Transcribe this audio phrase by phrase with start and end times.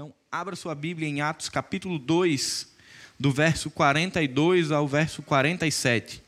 [0.00, 2.68] Então, abra sua Bíblia em Atos capítulo 2,
[3.18, 6.22] do verso 42 ao verso 47.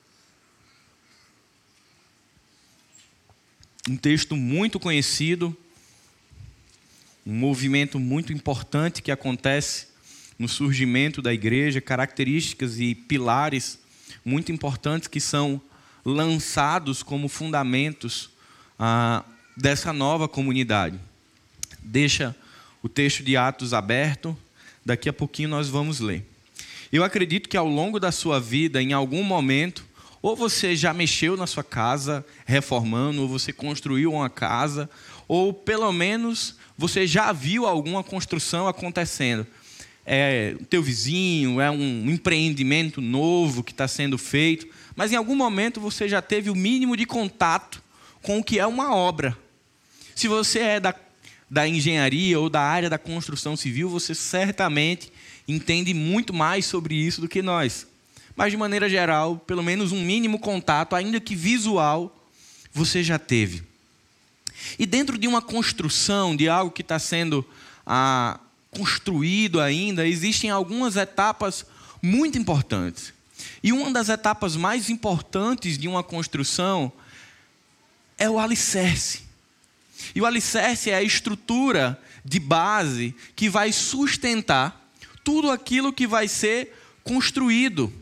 [3.89, 5.57] Um texto muito conhecido,
[7.25, 9.87] um movimento muito importante que acontece
[10.37, 13.79] no surgimento da igreja, características e pilares
[14.25, 15.63] muito importantes que são
[16.05, 18.31] lançados como fundamentos
[18.77, 19.25] ah,
[19.57, 20.99] dessa nova comunidade.
[21.79, 22.35] Deixa
[22.83, 24.37] o texto de Atos aberto,
[24.85, 26.25] daqui a pouquinho nós vamos ler.
[26.93, 29.85] Eu acredito que ao longo da sua vida, em algum momento,
[30.23, 34.91] ou você já mexeu na sua casa reformando, ou você construiu uma casa,
[35.29, 39.47] ou pelo menos você já viu alguma construção acontecendo.
[40.05, 44.67] É teu vizinho, é um empreendimento novo que está sendo feito,
[44.97, 47.83] mas em algum momento você já teve o mínimo de contato
[48.23, 49.37] com o que é uma obra.
[50.15, 50.95] Se você é da
[51.51, 55.13] da engenharia ou da área da construção civil, você certamente
[55.49, 57.87] entende muito mais sobre isso do que nós.
[58.37, 62.17] Mas, de maneira geral, pelo menos um mínimo contato, ainda que visual,
[62.73, 63.65] você já teve.
[64.79, 67.45] E dentro de uma construção, de algo que está sendo
[67.85, 68.39] ah,
[68.71, 71.67] construído ainda, existem algumas etapas
[72.01, 73.13] muito importantes.
[73.63, 76.93] E uma das etapas mais importantes de uma construção
[78.17, 79.30] é o alicerce.
[80.15, 84.91] E o alicerce é a estrutura de base que vai sustentar
[85.25, 87.93] tudo aquilo que vai ser construído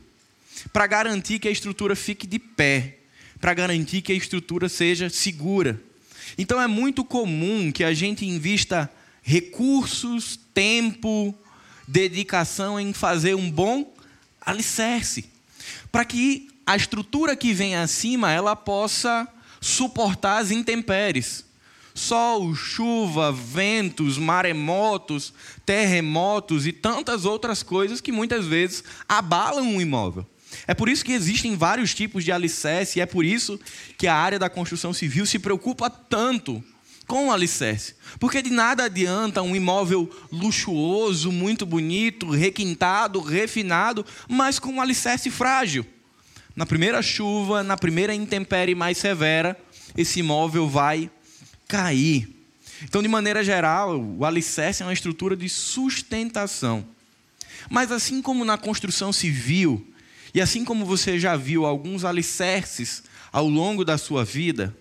[0.73, 2.99] para garantir que a estrutura fique de pé,
[3.41, 5.81] para garantir que a estrutura seja segura.
[6.37, 8.91] Então é muito comum que a gente invista
[9.23, 11.35] recursos, tempo,
[11.87, 13.95] dedicação em fazer um bom
[14.41, 15.27] alicerce,
[15.91, 19.27] para que a estrutura que vem acima ela possa
[19.61, 21.48] suportar as intempéries
[21.99, 25.35] sol, chuva, ventos, maremotos,
[25.67, 30.25] terremotos e tantas outras coisas que muitas vezes abalam um imóvel.
[30.67, 33.61] É por isso que existem vários tipos de alicerce e é por isso
[33.99, 36.65] que a área da construção civil se preocupa tanto
[37.07, 37.95] com o alicerce.
[38.21, 45.31] Porque de nada adianta um imóvel luxuoso, muito bonito, requintado, refinado, mas com um alicerce
[45.31, 45.85] frágil.
[46.55, 49.57] Na primeira chuva, na primeira intempérie mais severa,
[49.97, 51.11] esse imóvel vai
[51.69, 52.35] cair.
[52.83, 56.87] Então, de maneira geral, o alicerce é uma estrutura de sustentação.
[57.69, 59.87] Mas assim como na construção civil,
[60.33, 64.75] e assim como você já viu alguns alicerces ao longo da sua vida,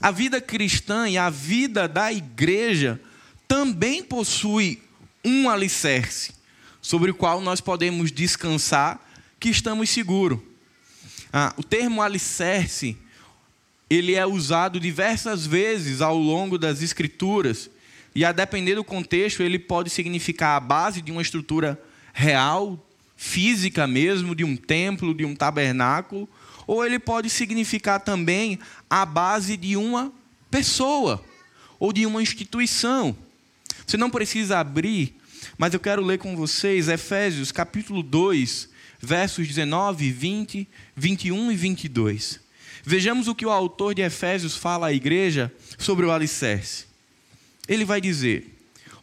[0.00, 3.00] a vida cristã e a vida da igreja
[3.48, 4.82] também possui
[5.24, 6.32] um alicerce
[6.80, 9.00] sobre o qual nós podemos descansar
[9.40, 10.38] que estamos seguros.
[11.32, 12.96] Ah, o termo alicerce
[13.88, 17.70] ele é usado diversas vezes ao longo das escrituras
[18.14, 21.80] e a depender do contexto ele pode significar a base de uma estrutura
[22.12, 22.82] real,
[23.16, 26.28] física mesmo, de um templo, de um tabernáculo,
[26.66, 28.58] ou ele pode significar também
[28.88, 30.12] a base de uma
[30.50, 31.22] pessoa
[31.78, 33.16] ou de uma instituição.
[33.86, 35.14] Você não precisa abrir,
[35.56, 38.68] mas eu quero ler com vocês Efésios capítulo 2,
[38.98, 42.45] versos 19, 20, 21 e 22.
[42.88, 46.84] Vejamos o que o autor de Efésios fala à igreja sobre o alicerce.
[47.66, 48.56] Ele vai dizer: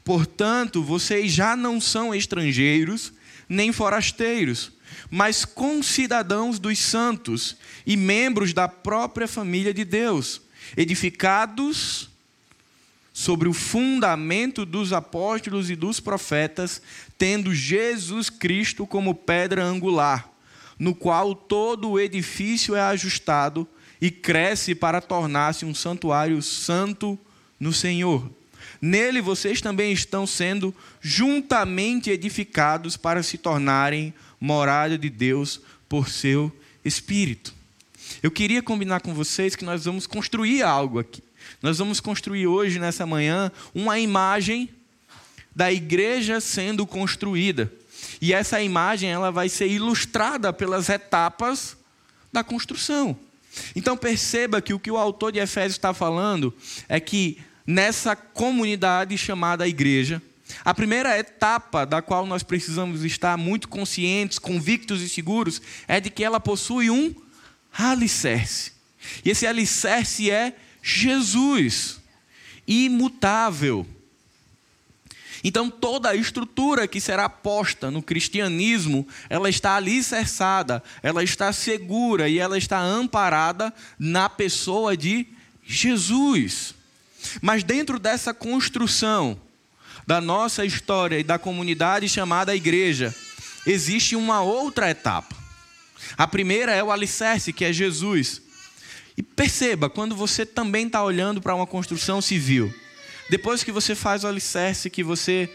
[0.05, 3.11] Portanto, vocês já não são estrangeiros
[3.49, 4.71] nem forasteiros,
[5.11, 10.41] mas concidadãos dos santos e membros da própria família de Deus,
[10.77, 12.09] edificados
[13.11, 16.81] sobre o fundamento dos apóstolos e dos profetas,
[17.17, 20.33] tendo Jesus Cristo como pedra angular
[20.77, 23.67] no qual todo o edifício é ajustado
[24.03, 27.17] e cresce para tornar-se um santuário santo
[27.57, 28.29] no Senhor.
[28.81, 36.51] Nele vocês também estão sendo juntamente edificados para se tornarem morada de Deus por seu
[36.83, 37.53] Espírito.
[38.21, 41.23] Eu queria combinar com vocês que nós vamos construir algo aqui.
[41.61, 44.67] Nós vamos construir hoje, nessa manhã, uma imagem
[45.55, 47.71] da igreja sendo construída.
[48.19, 51.77] E essa imagem ela vai ser ilustrada pelas etapas
[52.33, 53.17] da construção.
[53.75, 56.53] Então perceba que o que o autor de Efésios está falando
[56.87, 60.21] é que nessa comunidade chamada igreja,
[60.63, 66.09] a primeira etapa da qual nós precisamos estar muito conscientes, convictos e seguros é de
[66.09, 67.13] que ela possui um
[67.71, 68.73] alicerce.
[69.23, 71.99] E esse alicerce é Jesus,
[72.67, 73.87] imutável.
[75.43, 82.29] Então toda a estrutura que será posta no cristianismo, ela está alicerçada, ela está segura
[82.29, 85.27] e ela está amparada na pessoa de
[85.65, 86.73] Jesus.
[87.41, 89.37] Mas dentro dessa construção,
[90.07, 93.13] da nossa história e da comunidade chamada igreja,
[93.65, 95.35] existe uma outra etapa.
[96.17, 98.41] A primeira é o alicerce, que é Jesus.
[99.15, 102.73] E perceba, quando você também está olhando para uma construção civil,
[103.29, 105.49] depois que você faz o alicerce, que você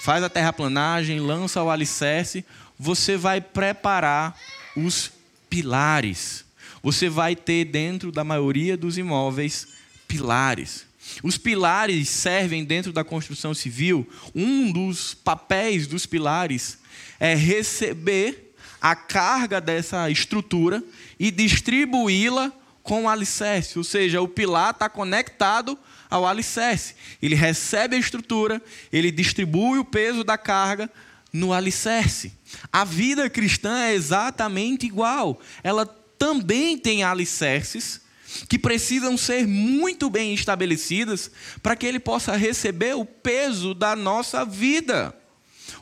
[0.00, 2.44] faz a terraplanagem, lança o alicerce,
[2.78, 4.38] você vai preparar
[4.76, 5.10] os
[5.48, 6.44] pilares.
[6.82, 9.68] Você vai ter dentro da maioria dos imóveis
[10.06, 10.86] pilares.
[11.22, 14.08] Os pilares servem dentro da construção civil.
[14.34, 16.78] Um dos papéis dos pilares
[17.18, 20.82] é receber a carga dessa estrutura
[21.18, 22.52] e distribuí-la
[22.82, 23.78] com o alicerce.
[23.78, 25.78] Ou seja, o pilar está conectado
[26.10, 26.94] ao alicerce.
[27.20, 28.62] Ele recebe a estrutura,
[28.92, 30.90] ele distribui o peso da carga
[31.32, 32.32] no alicerce.
[32.72, 35.40] A vida cristã é exatamente igual.
[35.62, 35.86] Ela
[36.18, 38.00] também tem alicerces
[38.48, 41.30] que precisam ser muito bem estabelecidas
[41.62, 45.14] para que ele possa receber o peso da nossa vida,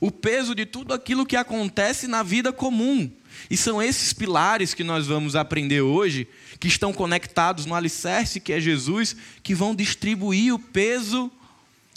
[0.01, 3.11] o peso de tudo aquilo que acontece na vida comum.
[3.51, 6.27] E são esses pilares que nós vamos aprender hoje,
[6.59, 11.31] que estão conectados no alicerce que é Jesus, que vão distribuir o peso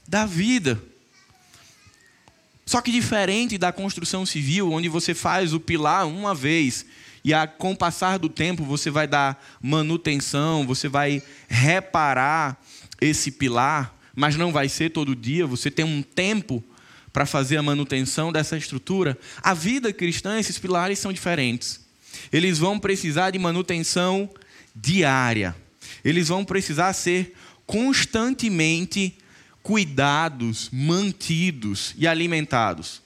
[0.07, 0.81] da vida.
[2.66, 6.86] Só que diferente da construção civil, onde você faz o pilar uma vez
[7.24, 12.62] e a, com o passar do tempo você vai dar manutenção, você vai reparar
[13.01, 16.63] esse pilar, mas não vai ser todo dia, você tem um tempo
[17.18, 19.18] para fazer a manutenção dessa estrutura.
[19.42, 21.84] A vida cristã, esses pilares são diferentes.
[22.31, 24.30] Eles vão precisar de manutenção
[24.75, 25.56] diária.
[26.06, 27.34] Eles vão precisar ser
[27.66, 29.18] constantemente
[29.64, 33.02] cuidados, mantidos e alimentados.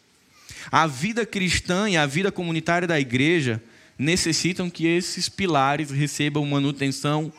[0.70, 3.64] A vida cristã e a vida comunitária da igreja
[3.98, 7.32] necessitam que esses pilares recebam manutenção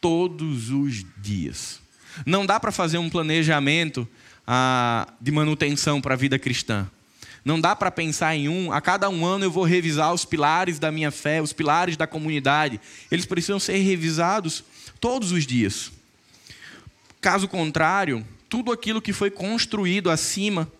[0.00, 1.82] todos os dias.
[2.24, 4.08] Não dá para fazer um planejamento
[4.50, 6.90] ah, de manutenção para a vida cristã.
[7.44, 10.78] Não dá para pensar em um, a cada um ano eu vou revisar os pilares
[10.78, 12.80] da minha fé, os pilares da comunidade.
[13.10, 14.64] Eles precisam ser revisados
[14.98, 15.92] todos os dias.
[17.20, 20.70] Caso contrário, tudo aquilo que foi construído acima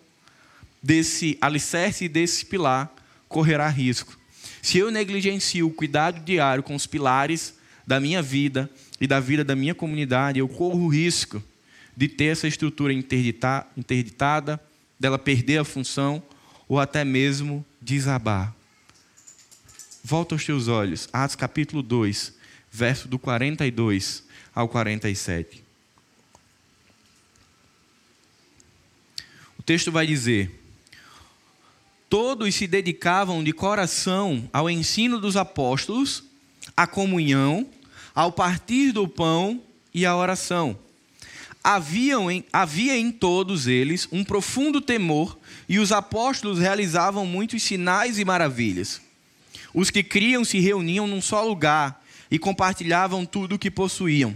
[0.81, 2.91] desse alicerce e desse pilar
[3.27, 4.17] correrá risco.
[4.63, 7.53] Se eu negligencio o cuidado diário com os pilares
[7.85, 8.67] da minha vida
[8.99, 11.43] e da vida da minha comunidade, eu corro risco
[11.99, 14.57] de ter essa estrutura interditada,
[14.97, 16.23] dela perder a função
[16.65, 18.55] ou até mesmo desabar.
[20.01, 22.33] Volta aos teus olhos, Atos capítulo 2,
[22.71, 24.23] verso do 42
[24.55, 25.61] ao 47.
[29.65, 30.63] texto vai dizer:
[32.09, 36.23] Todos se dedicavam de coração ao ensino dos apóstolos,
[36.77, 37.67] à comunhão,
[38.15, 39.61] ao partir do pão
[39.93, 40.79] e à oração.
[41.63, 48.17] Haviam em, havia em todos eles um profundo temor, e os apóstolos realizavam muitos sinais
[48.17, 49.01] e maravilhas.
[49.73, 54.35] Os que criam se reuniam num só lugar e compartilhavam tudo o que possuíam.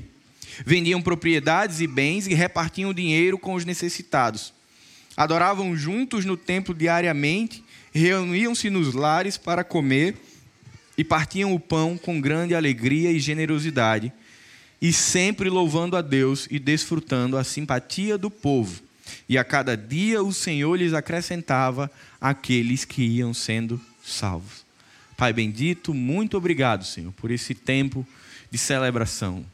[0.66, 4.54] Vendiam propriedades e bens e repartiam dinheiro com os necessitados
[5.16, 10.16] adoravam juntos no templo diariamente, reuniam-se nos lares para comer
[10.98, 14.12] e partiam o pão com grande alegria e generosidade,
[14.84, 18.82] e sempre louvando a Deus e desfrutando a simpatia do povo.
[19.30, 21.90] E a cada dia o Senhor lhes acrescentava
[22.20, 24.66] aqueles que iam sendo salvos.
[25.16, 28.06] Pai bendito, muito obrigado, Senhor, por esse tempo
[28.52, 29.46] de celebração.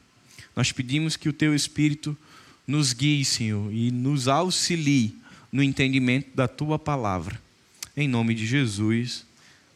[0.56, 2.18] Nós pedimos que o teu Espírito
[2.66, 5.16] nos guie, Senhor, e nos auxilie
[5.52, 7.40] no entendimento da tua palavra.
[7.96, 9.28] Em nome de Jesus,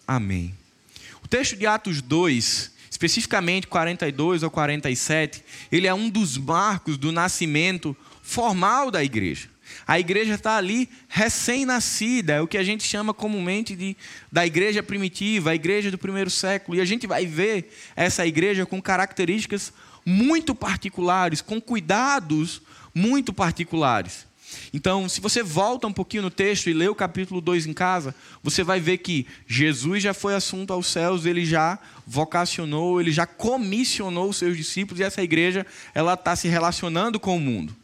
[0.07, 0.51] amém.
[1.23, 7.11] O texto de Atos 2, especificamente 42 ao 47, ele é um dos marcos do
[7.11, 9.49] nascimento formal da igreja.
[9.87, 13.97] A igreja está ali recém-nascida, é o que a gente chama comumente de,
[14.31, 16.77] da igreja primitiva, a igreja do primeiro século.
[16.77, 19.73] E a gente vai ver essa igreja com características
[20.05, 22.61] muito particulares, com cuidados
[22.93, 24.27] muito particulares.
[24.73, 28.15] Então, se você volta um pouquinho no texto e lê o capítulo 2 em casa,
[28.41, 33.25] você vai ver que Jesus já foi assunto aos céus, ele já vocacionou, ele já
[33.25, 37.75] comissionou os seus discípulos e essa igreja ela está se relacionando com o mundo.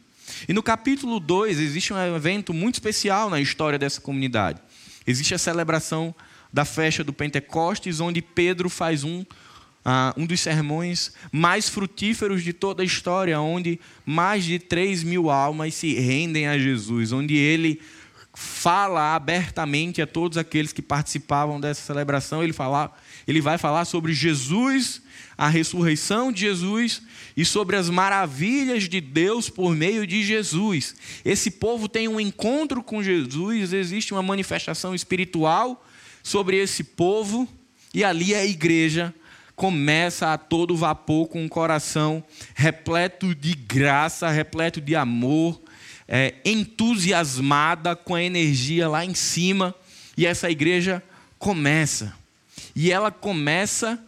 [0.48, 4.60] E no capítulo 2 existe um evento muito especial na história dessa comunidade.
[5.06, 6.14] Existe a celebração
[6.52, 9.24] da festa do Pentecostes, onde Pedro faz um
[9.84, 15.30] ah, um dos sermões mais frutíferos de toda a história, onde mais de 3 mil
[15.30, 17.80] almas se rendem a Jesus, onde ele
[18.32, 22.42] fala abertamente a todos aqueles que participavam dessa celebração.
[22.42, 22.92] Ele, fala,
[23.26, 25.02] ele vai falar sobre Jesus,
[25.36, 27.02] a ressurreição de Jesus
[27.36, 30.94] e sobre as maravilhas de Deus por meio de Jesus.
[31.24, 35.86] Esse povo tem um encontro com Jesus, existe uma manifestação espiritual
[36.22, 37.48] sobre esse povo,
[37.92, 39.14] e ali a igreja
[39.60, 42.24] começa a todo vapor com um coração
[42.54, 45.60] repleto de graça, repleto de amor,
[46.08, 49.74] é, entusiasmada com a energia lá em cima,
[50.16, 51.02] e essa igreja
[51.38, 52.14] começa.
[52.74, 54.02] E ela começa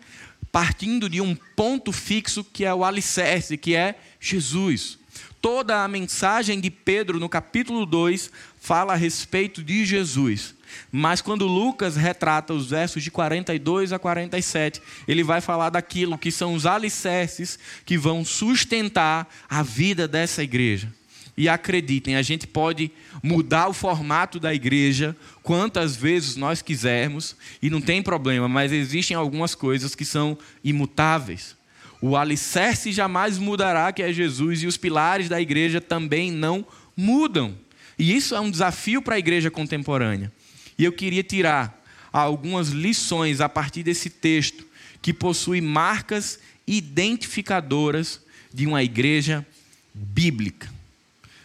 [0.51, 4.99] partindo de um ponto fixo que é o alicerce, que é Jesus.
[5.43, 10.55] Toda a mensagem de Pedro no capítulo 2 fala a respeito de Jesus.
[10.91, 16.31] Mas quando Lucas retrata os versos de 42 a 47, ele vai falar daquilo que
[16.31, 20.93] são os alicerces que vão sustentar a vida dessa igreja.
[21.37, 22.91] E acreditem, a gente pode
[23.23, 29.17] mudar o formato da igreja quantas vezes nós quisermos, e não tem problema, mas existem
[29.17, 31.57] algumas coisas que são imutáveis.
[32.03, 37.55] O alicerce jamais mudará, que é Jesus, e os pilares da igreja também não mudam.
[37.99, 40.33] E isso é um desafio para a igreja contemporânea.
[40.79, 44.67] E eu queria tirar algumas lições a partir desse texto
[45.01, 48.21] que possui marcas identificadoras
[48.53, 49.47] de uma igreja
[49.93, 50.73] bíblica.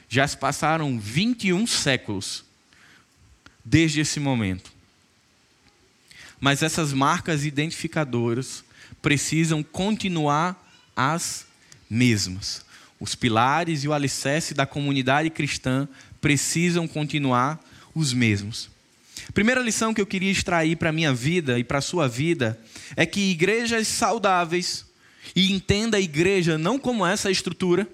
[0.10, 2.46] Já se passaram 21 séculos
[3.64, 4.72] desde esse momento.
[6.40, 8.64] Mas essas marcas identificadoras
[9.02, 10.56] precisam continuar
[10.96, 11.46] as
[11.90, 12.66] mesmas.
[13.00, 15.88] Os pilares e o alicerce da comunidade cristã
[16.22, 17.60] precisam continuar
[17.94, 18.70] os mesmos.
[19.34, 22.60] Primeira lição que eu queria extrair para a minha vida e para a sua vida
[22.96, 24.86] é que igrejas saudáveis,
[25.36, 27.88] e entenda a igreja não como essa estrutura,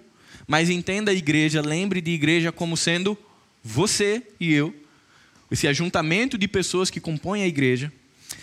[0.47, 3.17] mas entenda a igreja, lembre de igreja como sendo
[3.63, 4.73] você e eu,
[5.49, 7.91] esse ajuntamento de pessoas que compõem a igreja.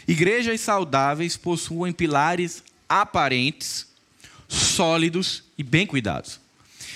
[0.06, 3.86] Igrejas saudáveis possuem pilares aparentes,
[4.48, 6.40] sólidos e bem cuidados.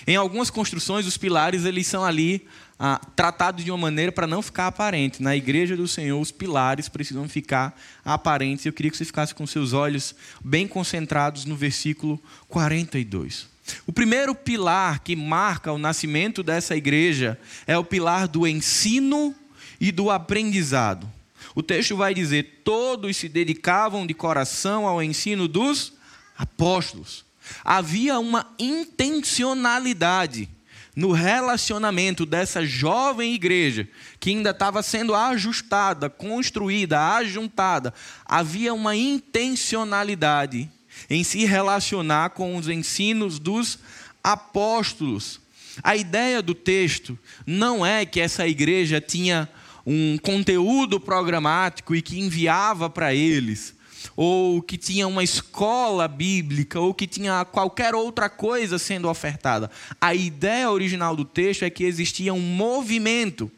[0.07, 2.47] Em algumas construções, os pilares eles são ali
[2.78, 5.23] ah, tratados de uma maneira para não ficar aparente.
[5.23, 8.66] Na igreja do Senhor, os pilares precisam ficar aparentes.
[8.66, 13.47] Eu queria que você ficasse com seus olhos bem concentrados no versículo 42.
[13.87, 19.35] O primeiro pilar que marca o nascimento dessa igreja é o pilar do ensino
[19.81, 21.11] e do aprendizado.
[21.54, 25.93] O texto vai dizer: todos se dedicavam de coração ao ensino dos
[26.37, 27.25] apóstolos.
[27.62, 30.49] Havia uma intencionalidade
[30.95, 33.89] no relacionamento dessa jovem igreja,
[34.21, 37.93] que ainda estava sendo ajustada, construída, ajuntada,
[38.25, 40.71] havia uma intencionalidade
[41.11, 43.79] em se relacionar com os ensinos dos
[44.23, 45.41] apóstolos.
[45.83, 49.49] A ideia do texto não é que essa igreja tinha
[49.85, 53.75] um conteúdo programático e que enviava para eles
[54.16, 59.71] ou que tinha uma escola bíblica, ou que tinha qualquer outra coisa sendo ofertada.
[60.00, 63.50] A ideia original do texto é que existia um movimento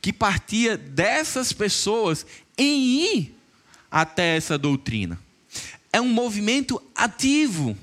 [0.00, 2.26] que partia dessas pessoas
[2.58, 3.34] em ir
[3.90, 5.18] até essa doutrina.
[5.92, 7.76] É um movimento ativo.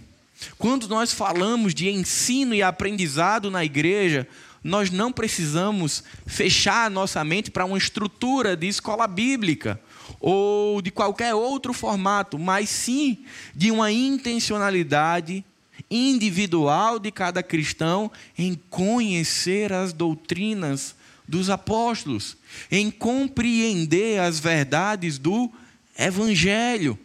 [0.57, 4.27] Quando nós falamos de ensino e aprendizado na igreja,
[4.61, 9.79] nós não precisamos fechar a nossa mente para uma estrutura de escola bíblica
[10.19, 13.19] ou de qualquer outro formato, mas sim
[13.55, 15.43] de uma intencionalidade
[15.89, 20.95] individual de cada cristão em conhecer as doutrinas
[21.27, 22.37] dos apóstolos,
[22.71, 25.51] em compreender as verdades do
[25.97, 26.97] evangelho.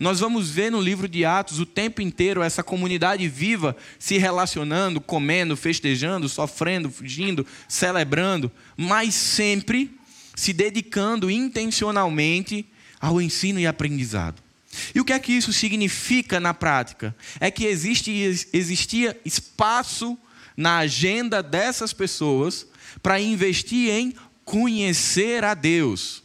[0.00, 5.00] Nós vamos ver no livro de Atos o tempo inteiro essa comunidade viva se relacionando,
[5.00, 9.97] comendo, festejando, sofrendo, fugindo, celebrando, mas sempre
[10.38, 12.64] se dedicando intencionalmente
[13.00, 14.40] ao ensino e aprendizado.
[14.94, 17.12] E o que é que isso significa na prática?
[17.40, 18.12] É que existe,
[18.52, 20.16] existia espaço
[20.56, 22.68] na agenda dessas pessoas
[23.02, 24.14] para investir em
[24.44, 26.22] conhecer a Deus.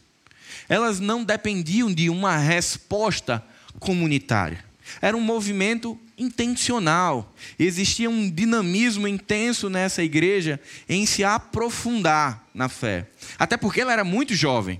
[0.70, 3.44] Elas não dependiam de uma resposta
[3.80, 4.64] comunitária.
[5.02, 7.34] Era um movimento intencional.
[7.58, 13.08] Existia um dinamismo intenso nessa igreja em se aprofundar na fé.
[13.38, 14.80] Até porque ela era muito jovem.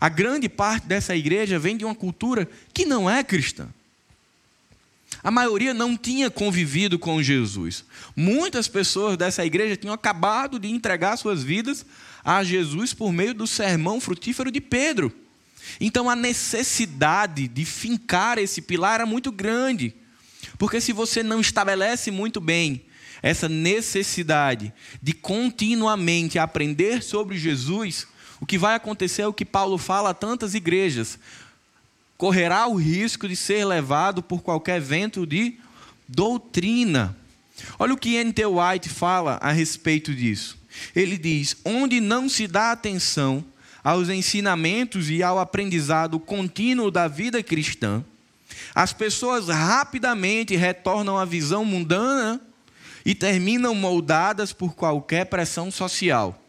[0.00, 3.68] A grande parte dessa igreja vem de uma cultura que não é cristã.
[5.22, 7.84] A maioria não tinha convivido com Jesus.
[8.14, 11.86] Muitas pessoas dessa igreja tinham acabado de entregar suas vidas
[12.22, 15.10] a Jesus por meio do sermão frutífero de Pedro.
[15.80, 19.94] Então a necessidade de fincar esse pilar era muito grande.
[20.58, 22.84] Porque se você não estabelece muito bem
[23.24, 24.70] essa necessidade
[25.02, 28.06] de continuamente aprender sobre Jesus,
[28.38, 31.18] o que vai acontecer é o que Paulo fala a tantas igrejas:
[32.18, 35.54] correrá o risco de ser levado por qualquer vento de
[36.06, 37.16] doutrina.
[37.78, 38.44] Olha o que N.T.
[38.44, 40.58] White fala a respeito disso.
[40.94, 43.42] Ele diz: onde não se dá atenção
[43.82, 48.04] aos ensinamentos e ao aprendizado contínuo da vida cristã,
[48.74, 52.38] as pessoas rapidamente retornam à visão mundana
[53.04, 56.42] e terminam moldadas por qualquer pressão social,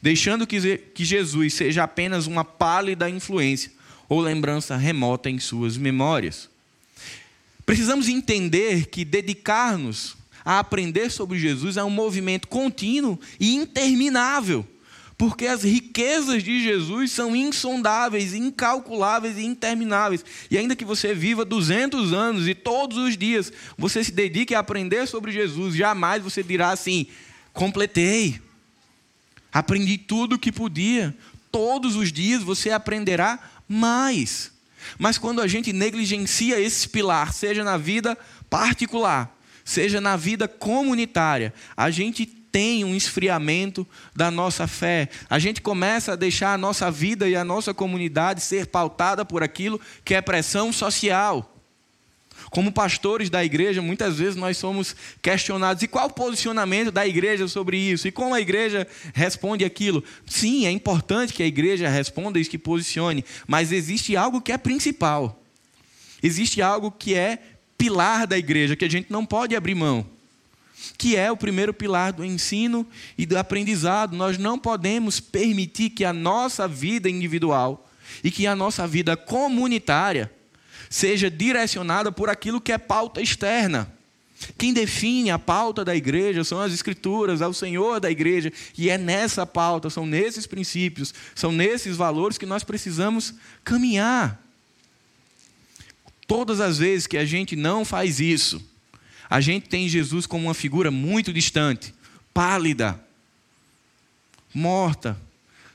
[0.00, 3.70] deixando que Jesus seja apenas uma pálida influência
[4.08, 6.48] ou lembrança remota em suas memórias.
[7.64, 14.66] Precisamos entender que dedicar-nos a aprender sobre Jesus é um movimento contínuo e interminável,
[15.16, 20.24] porque as riquezas de Jesus são insondáveis, incalculáveis e intermináveis.
[20.50, 24.58] E ainda que você viva 200 anos e todos os dias você se dedique a
[24.58, 27.06] aprender sobre Jesus, jamais você dirá assim:
[27.52, 28.40] completei,
[29.52, 31.16] aprendi tudo o que podia.
[31.50, 33.38] Todos os dias você aprenderá
[33.68, 34.50] mais.
[34.98, 38.16] Mas quando a gente negligencia esse pilar, seja na vida
[38.48, 45.08] particular, seja na vida comunitária, a gente tem um esfriamento da nossa fé.
[45.28, 49.42] A gente começa a deixar a nossa vida e a nossa comunidade ser pautada por
[49.42, 51.48] aquilo que é pressão social.
[52.50, 57.48] Como pastores da igreja, muitas vezes nós somos questionados: e qual o posicionamento da igreja
[57.48, 58.06] sobre isso?
[58.06, 60.04] E como a igreja responde aquilo?
[60.26, 64.58] Sim, é importante que a igreja responda e que posicione, mas existe algo que é
[64.58, 65.40] principal.
[66.22, 67.38] Existe algo que é
[67.78, 70.06] pilar da igreja, que a gente não pode abrir mão,
[70.96, 72.86] que é o primeiro pilar do ensino
[73.16, 74.16] e do aprendizado.
[74.16, 77.88] Nós não podemos permitir que a nossa vida individual
[78.22, 80.30] e que a nossa vida comunitária
[80.90, 83.90] seja direcionada por aquilo que é pauta externa.
[84.58, 88.90] Quem define a pauta da igreja são as escrituras, é o Senhor da igreja, e
[88.90, 93.34] é nessa pauta, são nesses princípios, são nesses valores que nós precisamos
[93.64, 94.42] caminhar.
[96.26, 98.60] Todas as vezes que a gente não faz isso,
[99.32, 101.94] a gente tem Jesus como uma figura muito distante,
[102.34, 103.02] pálida,
[104.52, 105.18] morta,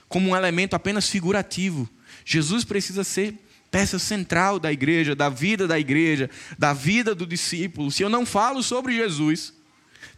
[0.08, 1.90] como um elemento apenas figurativo.
[2.24, 3.34] Jesus precisa ser
[3.72, 7.90] peça central da igreja, da vida da igreja, da vida do discípulo.
[7.90, 9.52] Se eu não falo sobre Jesus,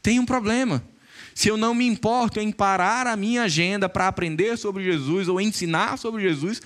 [0.04, 0.84] tem um problema.
[1.34, 5.40] Se eu não me importo em parar a minha agenda para aprender sobre Jesus ou
[5.40, 6.62] ensinar sobre Jesus,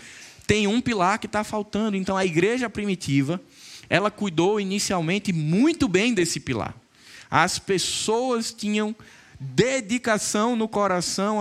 [0.47, 1.95] tem um pilar que está faltando.
[1.95, 3.39] Então, a igreja primitiva,
[3.89, 6.75] ela cuidou inicialmente muito bem desse pilar.
[7.29, 8.95] As pessoas tinham
[9.39, 11.39] dedicação no coração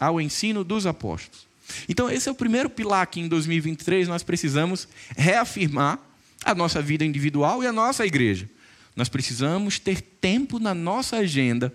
[0.00, 1.46] ao ensino dos apóstolos.
[1.88, 5.98] Então, esse é o primeiro pilar que em 2023 nós precisamos reafirmar
[6.44, 8.48] a nossa vida individual e a nossa igreja.
[8.94, 11.74] Nós precisamos ter tempo na nossa agenda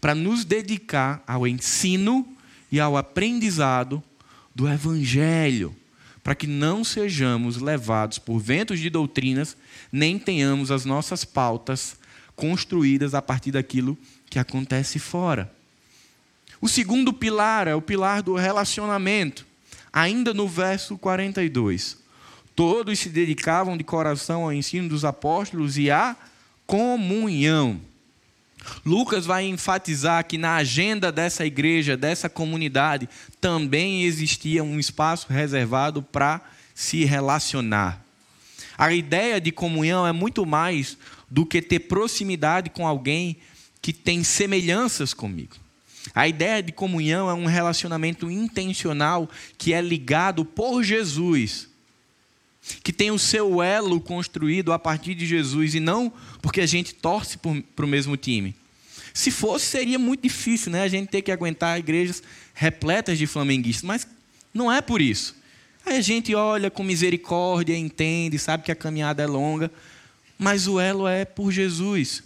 [0.00, 2.26] para nos dedicar ao ensino
[2.70, 4.02] e ao aprendizado
[4.54, 5.74] do Evangelho
[6.24, 9.54] para que não sejamos levados por ventos de doutrinas,
[9.92, 11.96] nem tenhamos as nossas pautas
[12.34, 13.96] construídas a partir daquilo
[14.30, 15.52] que acontece fora.
[16.62, 19.46] O segundo pilar é o pilar do relacionamento,
[19.92, 21.98] ainda no verso 42.
[22.56, 26.16] Todos se dedicavam de coração ao ensino dos apóstolos e à
[26.66, 27.78] comunhão.
[28.84, 33.08] Lucas vai enfatizar que na agenda dessa igreja, dessa comunidade,
[33.40, 36.40] também existia um espaço reservado para
[36.74, 38.04] se relacionar.
[38.76, 40.98] A ideia de comunhão é muito mais
[41.30, 43.36] do que ter proximidade com alguém
[43.80, 45.56] que tem semelhanças comigo.
[46.14, 51.68] A ideia de comunhão é um relacionamento intencional que é ligado por Jesus,
[52.82, 56.94] que tem o seu elo construído a partir de Jesus e não porque a gente
[56.94, 58.54] torce para o mesmo time.
[59.12, 60.82] Se fosse, seria muito difícil né?
[60.82, 62.22] a gente ter que aguentar igrejas
[62.52, 64.06] repletas de flamenguistas, mas
[64.52, 65.36] não é por isso.
[65.86, 69.70] Aí a gente olha com misericórdia, entende, sabe que a caminhada é longa,
[70.38, 72.22] mas o elo é por Jesus.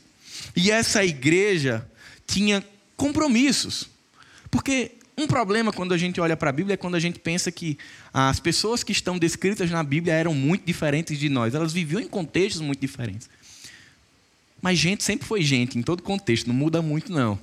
[0.54, 1.86] E essa igreja
[2.26, 2.64] tinha
[2.96, 3.88] compromissos.
[4.50, 7.50] Porque um problema quando a gente olha para a Bíblia é quando a gente pensa
[7.50, 7.76] que
[8.14, 11.56] as pessoas que estão descritas na Bíblia eram muito diferentes de nós.
[11.56, 13.28] Elas viviam em contextos muito diferentes.
[14.62, 17.36] Mas gente sempre foi gente, em todo contexto, não muda muito, não.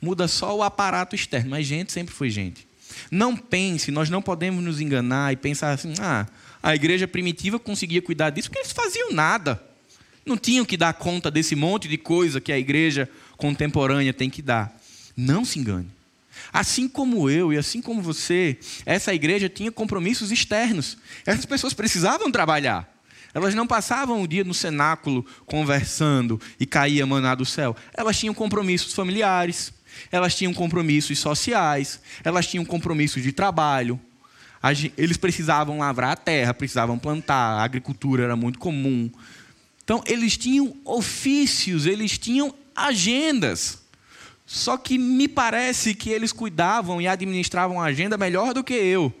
[0.00, 2.66] Muda só o aparato externo, mas gente sempre foi gente.
[3.10, 6.26] Não pense, nós não podemos nos enganar e pensar assim: ah,
[6.62, 9.62] a igreja primitiva conseguia cuidar disso porque eles faziam nada.
[10.24, 14.40] Não tinham que dar conta desse monte de coisa que a igreja contemporânea tem que
[14.40, 14.74] dar.
[15.14, 15.99] Não se engane.
[16.52, 20.98] Assim como eu e assim como você, essa igreja tinha compromissos externos.
[21.26, 22.88] Essas pessoas precisavam trabalhar.
[23.32, 27.76] Elas não passavam o dia no cenáculo conversando e caía maná do céu.
[27.94, 29.72] Elas tinham compromissos familiares,
[30.10, 34.00] elas tinham compromissos sociais, elas tinham compromissos de trabalho.
[34.98, 39.10] Eles precisavam lavrar a terra, precisavam plantar, a agricultura era muito comum.
[39.82, 43.78] Então, eles tinham ofícios, eles tinham agendas.
[44.52, 49.14] Só que me parece que eles cuidavam e administravam a agenda melhor do que eu,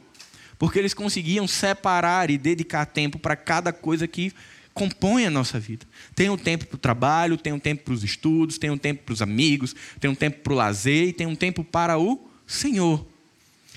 [0.58, 4.32] porque eles conseguiam separar e dedicar tempo para cada coisa que
[4.74, 5.86] compõe a nossa vida.
[6.16, 9.04] Tem um tempo para o trabalho, tem um tempo para os estudos, tem um tempo
[9.04, 12.28] para os amigos, tem um tempo para o lazer e tem um tempo para o
[12.44, 13.06] Senhor.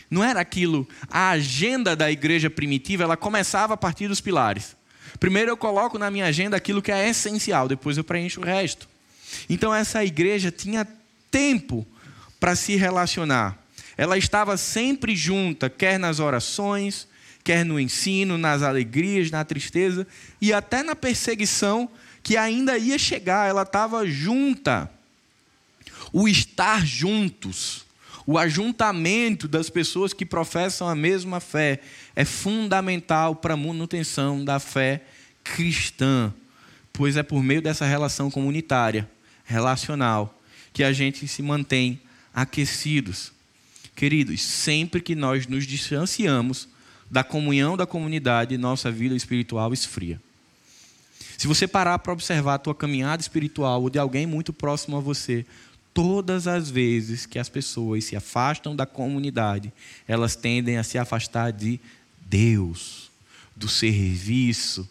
[0.10, 0.90] Não era aquilo.
[1.08, 4.76] A agenda da igreja primitiva, ela começava a partir dos pilares.
[5.20, 8.90] Primeiro eu coloco na minha agenda aquilo que é essencial, depois eu preencho o resto.
[9.48, 10.88] Então essa igreja tinha
[11.34, 11.86] tempo
[12.40, 13.58] para se relacionar.
[13.98, 17.08] Ela estava sempre junta, quer nas orações,
[17.44, 20.06] quer no ensino, nas alegrias, na tristeza
[20.40, 21.90] e até na perseguição
[22.22, 24.90] que ainda ia chegar, ela estava junta.
[26.12, 27.86] O estar juntos,
[28.26, 31.80] o ajuntamento das pessoas que professam a mesma fé
[32.16, 35.02] é fundamental para a manutenção da fé
[35.44, 36.32] cristã,
[36.94, 39.10] pois é por meio dessa relação comunitária,
[39.44, 40.40] relacional,
[40.74, 42.02] que a gente se mantém
[42.34, 43.32] aquecidos.
[43.96, 46.68] Queridos, sempre que nós nos distanciamos
[47.10, 50.20] da comunhão da comunidade, nossa vida espiritual esfria.
[51.38, 55.00] Se você parar para observar a tua caminhada espiritual ou de alguém muito próximo a
[55.00, 55.46] você,
[55.94, 59.72] todas as vezes que as pessoas se afastam da comunidade,
[60.08, 61.80] elas tendem a se afastar de
[62.26, 63.12] Deus,
[63.56, 64.90] do serviço.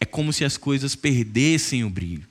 [0.00, 2.26] É como se as coisas perdessem o brilho.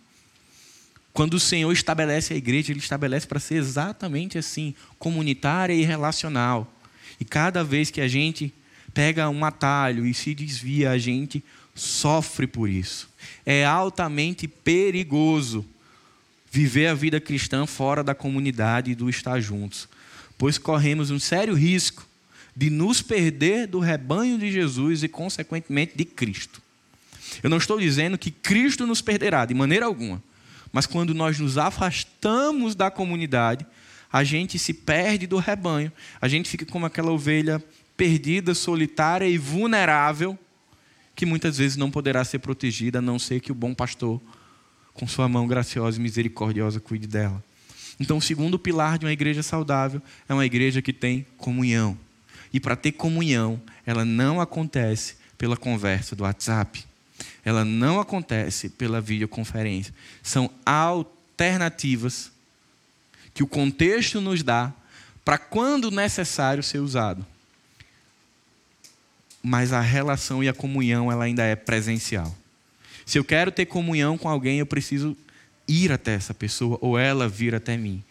[1.17, 6.71] Quando o Senhor estabelece a igreja, Ele estabelece para ser exatamente assim, comunitária e relacional.
[7.19, 8.53] E cada vez que a gente
[8.93, 13.09] pega um atalho e se desvia, a gente sofre por isso.
[13.43, 15.65] É altamente perigoso
[16.51, 19.89] viver a vida cristã fora da comunidade e do estar juntos,
[20.37, 22.07] pois corremos um sério risco
[22.55, 26.61] de nos perder do rebanho de Jesus e, consequentemente, de Cristo.
[27.41, 30.21] Eu não estou dizendo que Cristo nos perderá, de maneira alguma.
[30.77, 33.65] Mas quando nós nos afastamos da comunidade,
[34.13, 37.59] a gente se perde do rebanho, a gente fica como aquela ovelha
[37.97, 40.37] perdida, solitária e vulnerável,
[41.15, 44.21] que muitas vezes não poderá ser protegida, a não ser que o bom pastor,
[44.93, 47.43] com sua mão graciosa e misericordiosa, cuide dela.
[47.99, 51.97] Então, o segundo pilar de uma igreja saudável é uma igreja que tem comunhão.
[52.53, 56.85] E para ter comunhão, ela não acontece pela conversa do WhatsApp
[57.47, 59.93] ela não acontece pela videoconferência.
[60.21, 62.29] São alternativas
[63.33, 64.73] que o contexto nos dá
[65.23, 67.25] para quando necessário ser usado.
[69.41, 72.35] Mas a relação e a comunhão ela ainda é presencial.
[73.05, 75.15] Se eu quero ter comunhão com alguém, eu preciso
[75.65, 78.03] ir até essa pessoa ou ela vir até mim.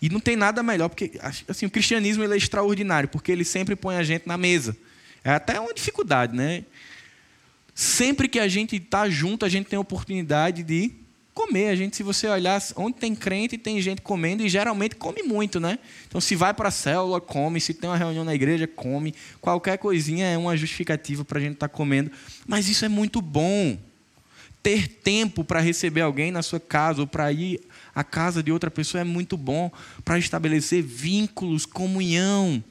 [0.00, 3.74] E não tem nada melhor, porque assim, o cristianismo ele é extraordinário, porque ele sempre
[3.74, 4.76] põe a gente na mesa.
[5.24, 6.64] É até uma dificuldade, né?
[7.74, 10.92] Sempre que a gente está junto, a gente tem a oportunidade de
[11.34, 11.68] comer.
[11.68, 15.58] A gente, se você olhar onde tem crente, tem gente comendo e geralmente come muito,
[15.58, 15.80] né?
[16.06, 17.60] Então, se vai para a célula, come.
[17.60, 19.12] Se tem uma reunião na igreja, come.
[19.40, 22.12] Qualquer coisinha é uma justificativa para a gente estar tá comendo.
[22.46, 23.76] Mas isso é muito bom.
[24.62, 27.60] Ter tempo para receber alguém na sua casa ou para ir
[27.92, 29.70] à casa de outra pessoa é muito bom
[30.04, 32.62] para estabelecer vínculos, comunhão.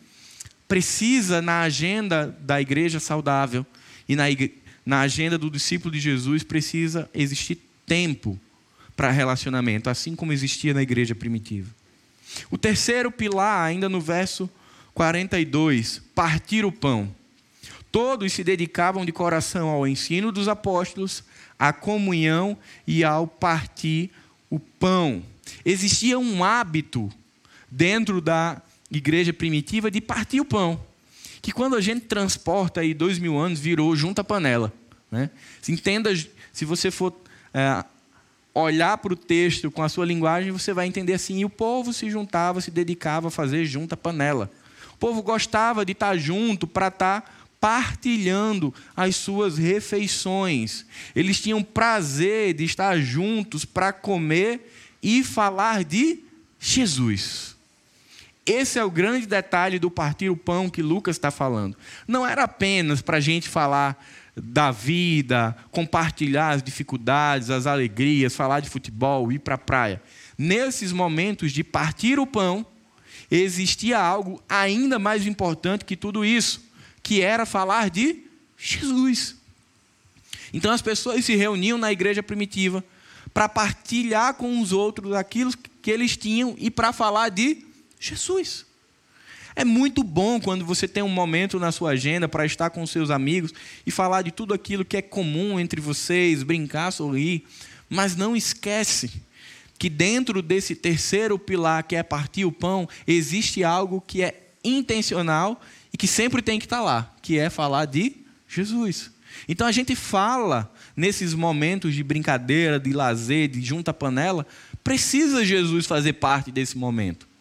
[0.68, 3.64] Precisa na agenda da igreja saudável
[4.08, 8.40] e na igreja na agenda do discípulo de Jesus precisa existir tempo
[8.96, 11.70] para relacionamento, assim como existia na igreja primitiva.
[12.50, 14.50] O terceiro pilar, ainda no verso
[14.94, 17.14] 42, partir o pão.
[17.92, 21.24] Todos se dedicavam de coração ao ensino dos apóstolos,
[21.58, 24.10] à comunhão e ao partir
[24.50, 25.24] o pão.
[25.64, 27.12] Existia um hábito
[27.70, 30.80] dentro da igreja primitiva de partir o pão
[31.44, 34.72] que quando a gente transporta aí dois mil anos, virou junta panela.
[35.12, 35.30] Né?
[35.68, 36.10] Entenda,
[36.54, 37.14] se você for
[37.54, 37.84] é,
[38.54, 41.92] olhar para o texto com a sua linguagem, você vai entender assim: e o povo
[41.92, 44.50] se juntava, se dedicava a fazer junta panela.
[44.94, 50.86] O povo gostava de estar junto para estar partilhando as suas refeições.
[51.14, 56.20] Eles tinham prazer de estar juntos para comer e falar de
[56.58, 57.53] Jesus.
[58.46, 61.78] Esse é o grande detalhe do partir o pão que Lucas está falando.
[62.08, 64.04] Não era apenas para a gente falar
[64.36, 70.02] da vida, compartilhar as dificuldades, as alegrias, falar de futebol, ir para a praia.
[70.38, 72.66] Nesses momentos de partir o pão,
[73.30, 76.62] existia algo ainda mais importante que tudo isso,
[77.02, 78.24] que era falar de
[78.58, 79.36] Jesus.
[80.52, 82.84] Então as pessoas se reuniam na igreja primitiva
[83.34, 85.52] para partilhar com os outros aquilo
[85.82, 87.66] que eles tinham e para falar de
[88.04, 88.66] Jesus.
[89.56, 93.10] É muito bom quando você tem um momento na sua agenda para estar com seus
[93.10, 93.54] amigos
[93.86, 97.44] e falar de tudo aquilo que é comum entre vocês, brincar, sorrir,
[97.90, 99.22] mas não esquece
[99.78, 105.62] que dentro desse terceiro pilar, que é partir o pão, existe algo que é intencional
[105.94, 108.16] e que sempre tem que estar lá, que é falar de
[108.48, 109.12] Jesus.
[109.48, 114.46] Então a gente fala nesses momentos de brincadeira, de lazer, de junta panela,
[114.84, 117.33] precisa Jesus fazer parte desse momento.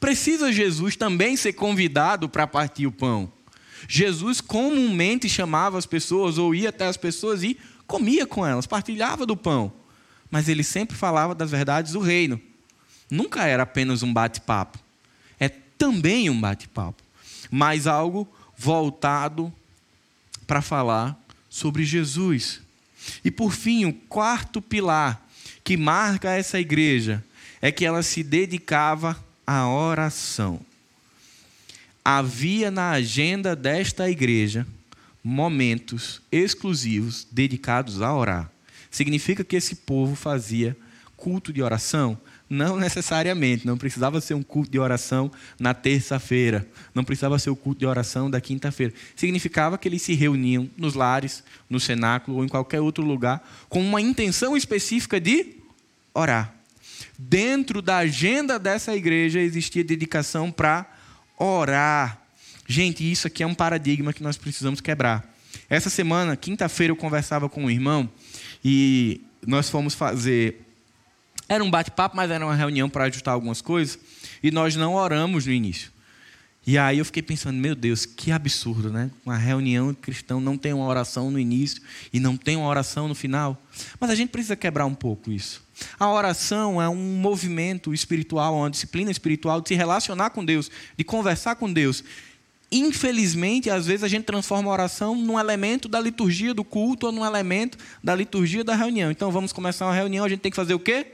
[0.00, 3.30] Precisa Jesus também ser convidado para partir o pão.
[3.86, 9.26] Jesus comumente chamava as pessoas, ou ia até as pessoas e comia com elas, partilhava
[9.26, 9.72] do pão.
[10.30, 12.40] Mas ele sempre falava das verdades do reino.
[13.10, 14.78] Nunca era apenas um bate-papo.
[15.38, 17.02] É também um bate-papo,
[17.50, 19.52] mas algo voltado
[20.46, 22.60] para falar sobre Jesus.
[23.24, 25.26] E por fim, o quarto pilar
[25.64, 27.24] que marca essa igreja
[27.60, 29.16] é que ela se dedicava
[29.50, 30.60] à oração.
[32.04, 34.64] Havia na agenda desta igreja
[35.24, 38.48] momentos exclusivos dedicados a orar.
[38.92, 40.76] Significa que esse povo fazia
[41.16, 42.16] culto de oração?
[42.48, 47.56] Não necessariamente, não precisava ser um culto de oração na terça-feira, não precisava ser o
[47.56, 48.94] culto de oração da quinta-feira.
[49.16, 53.80] Significava que eles se reuniam nos lares, no cenáculo ou em qualquer outro lugar, com
[53.80, 55.56] uma intenção específica de
[56.14, 56.59] orar.
[57.18, 60.86] Dentro da agenda dessa igreja existia dedicação para
[61.38, 62.20] orar.
[62.66, 65.28] Gente, isso aqui é um paradigma que nós precisamos quebrar.
[65.68, 68.08] Essa semana, quinta-feira, eu conversava com um irmão
[68.64, 70.66] e nós fomos fazer
[71.50, 73.98] era um bate-papo, mas era uma reunião para ajustar algumas coisas.
[74.40, 75.90] E nós não oramos no início.
[76.66, 79.10] E aí eu fiquei pensando, meu Deus, que absurdo, né?
[79.24, 81.80] Uma reunião cristã não tem uma oração no início
[82.12, 83.60] e não tem uma oração no final.
[83.98, 85.62] Mas a gente precisa quebrar um pouco isso.
[85.98, 91.02] A oração é um movimento espiritual, uma disciplina espiritual de se relacionar com Deus, de
[91.02, 92.04] conversar com Deus.
[92.70, 97.12] Infelizmente, às vezes a gente transforma a oração num elemento da liturgia do culto ou
[97.12, 99.10] num elemento da liturgia da reunião.
[99.10, 101.06] Então vamos começar uma reunião, a gente tem que fazer o quê?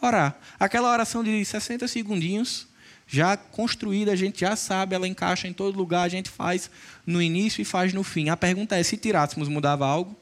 [0.00, 0.38] orar.
[0.58, 2.67] Aquela oração de 60 segundinhos,
[3.08, 6.70] já construída, a gente já sabe, ela encaixa em todo lugar, a gente faz
[7.06, 8.28] no início e faz no fim.
[8.28, 10.14] A pergunta é: se tirássemos, mudava algo?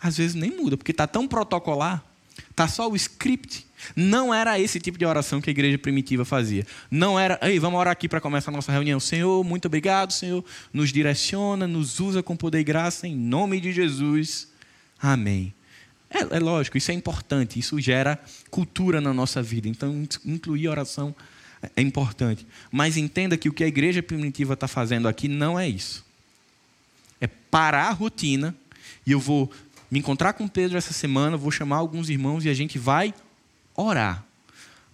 [0.00, 2.02] Às vezes nem muda, porque está tão protocolar,
[2.50, 3.66] está só o script.
[3.94, 6.66] Não era esse tipo de oração que a igreja primitiva fazia.
[6.90, 8.98] Não era, ei, vamos orar aqui para começar a nossa reunião.
[8.98, 10.42] Senhor, muito obrigado, Senhor.
[10.72, 14.48] Nos direciona, nos usa com poder e graça, em nome de Jesus.
[14.98, 15.52] Amém.
[16.08, 18.18] É, é lógico, isso é importante, isso gera
[18.50, 19.68] cultura na nossa vida.
[19.68, 21.14] Então, incluir oração
[21.76, 22.46] é importante.
[22.70, 26.04] Mas entenda que o que a igreja primitiva está fazendo aqui não é isso.
[27.20, 28.54] É parar a rotina
[29.06, 29.50] e eu vou
[29.90, 33.14] me encontrar com Pedro essa semana, vou chamar alguns irmãos e a gente vai
[33.76, 34.24] orar.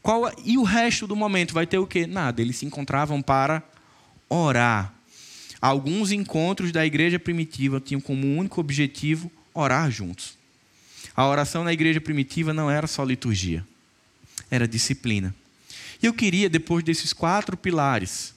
[0.03, 2.07] Qual, e o resto do momento vai ter o quê?
[2.07, 2.41] Nada.
[2.41, 3.63] Eles se encontravam para
[4.29, 4.95] orar.
[5.61, 10.39] Alguns encontros da igreja primitiva tinham como único objetivo orar juntos.
[11.15, 13.67] A oração na igreja primitiva não era só liturgia,
[14.51, 15.35] era disciplina.
[16.03, 18.35] E eu queria, depois desses quatro pilares,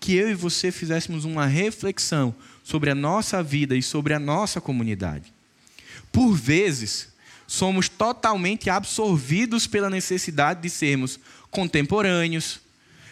[0.00, 4.60] que eu e você fizéssemos uma reflexão sobre a nossa vida e sobre a nossa
[4.60, 5.32] comunidade.
[6.10, 7.08] Por vezes,
[7.46, 12.60] somos totalmente absorvidos pela necessidade de sermos contemporâneos,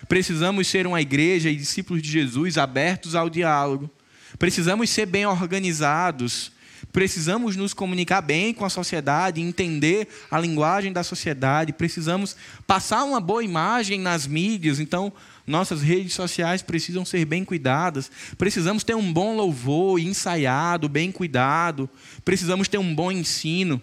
[0.08, 3.90] precisamos ser uma igreja e discípulos de Jesus abertos ao diálogo,
[4.38, 6.52] precisamos ser bem organizados,
[6.98, 12.34] Precisamos nos comunicar bem com a sociedade, entender a linguagem da sociedade, precisamos
[12.66, 15.12] passar uma boa imagem nas mídias, então
[15.46, 21.88] nossas redes sociais precisam ser bem cuidadas, precisamos ter um bom louvor ensaiado, bem cuidado,
[22.24, 23.80] precisamos ter um bom ensino.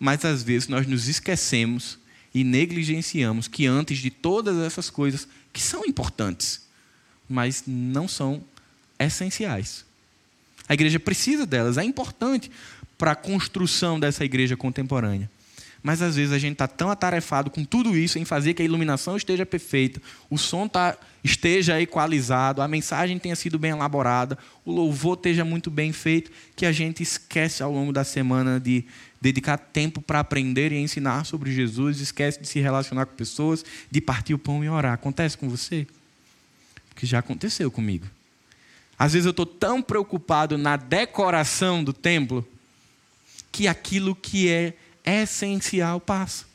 [0.00, 1.98] Mas às vezes nós nos esquecemos
[2.32, 6.62] e negligenciamos que antes de todas essas coisas, que são importantes,
[7.28, 8.42] mas não são
[8.98, 9.86] essenciais.
[10.68, 12.50] A igreja precisa delas, é importante
[12.96, 15.30] para a construção dessa igreja contemporânea.
[15.82, 18.64] Mas às vezes a gente está tão atarefado com tudo isso, em fazer que a
[18.64, 24.72] iluminação esteja perfeita, o som tá, esteja equalizado, a mensagem tenha sido bem elaborada, o
[24.72, 28.84] louvor esteja muito bem feito, que a gente esquece ao longo da semana de
[29.20, 34.00] dedicar tempo para aprender e ensinar sobre Jesus, esquece de se relacionar com pessoas, de
[34.00, 34.94] partir o pão e orar.
[34.94, 35.86] Acontece com você?
[36.88, 38.06] Porque já aconteceu comigo.
[38.98, 42.46] Às vezes eu estou tão preocupado na decoração do templo
[43.52, 46.46] que aquilo que é essencial passa.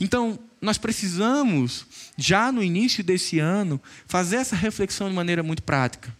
[0.00, 6.14] Então, nós precisamos, já no início desse ano, fazer essa reflexão de maneira muito prática.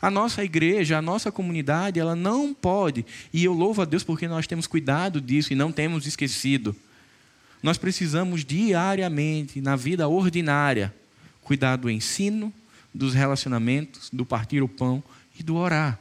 [0.00, 4.28] A nossa igreja, a nossa comunidade, ela não pode, e eu louvo a Deus porque
[4.28, 6.74] nós temos cuidado disso e não temos esquecido.
[7.62, 10.94] Nós precisamos diariamente, na vida ordinária,
[11.42, 12.52] cuidar do ensino,
[12.94, 15.02] dos relacionamentos, do partir o pão
[15.38, 15.98] e do orar.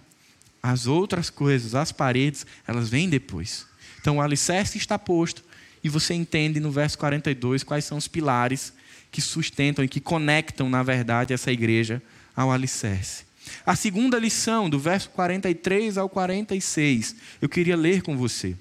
[0.62, 3.66] As outras coisas, as paredes, elas vêm depois.
[4.00, 5.44] Então o alicerce está posto
[5.84, 8.72] e você entende no verso 42 quais são os pilares
[9.12, 12.02] que sustentam e que conectam, na verdade, essa igreja
[12.36, 13.26] ao alicerce.
[13.66, 18.56] A segunda lição, do verso 43 ao 46, eu queria ler com você.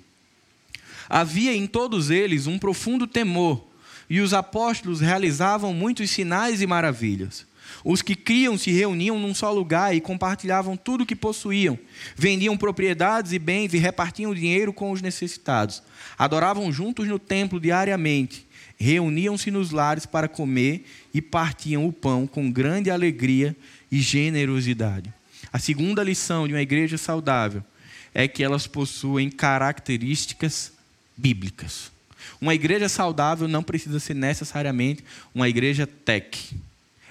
[1.09, 3.65] Havia em todos eles um profundo temor,
[4.11, 7.47] e os apóstolos realizavam muitos sinais e maravilhas.
[7.85, 11.79] Os que criam se reuniam num só lugar e compartilhavam tudo o que possuíam.
[12.17, 15.83] Vendiam propriedades e bens e repartiam o dinheiro com os necessitados.
[16.17, 18.47] Adoravam juntos no templo diariamente.
[18.79, 23.57] Reuniam-se nos lares para comer e partiam o pão com grande alegria
[23.91, 25.13] e generosidade.
[25.53, 27.63] A segunda lição de uma igreja saudável
[28.15, 30.73] é que elas possuem características
[31.17, 31.91] bíblicas.
[32.41, 36.57] Uma igreja saudável não precisa ser necessariamente uma igreja tech.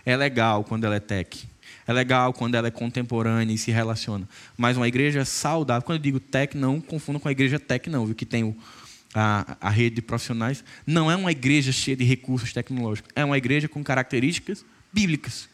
[0.06, 1.48] É legal quando ela é tech.
[1.88, 4.28] É legal quando ela é contemporânea e se relaciona.
[4.58, 8.06] Mas uma igreja saudável, quando eu digo tech, não confunda com a igreja tech, não,
[8.06, 8.16] viu?
[8.16, 8.56] Que tem o,
[9.14, 10.64] a, a rede de profissionais.
[10.86, 13.12] Não é uma igreja cheia de recursos tecnológicos.
[13.16, 15.50] É uma igreja com características bíblicas.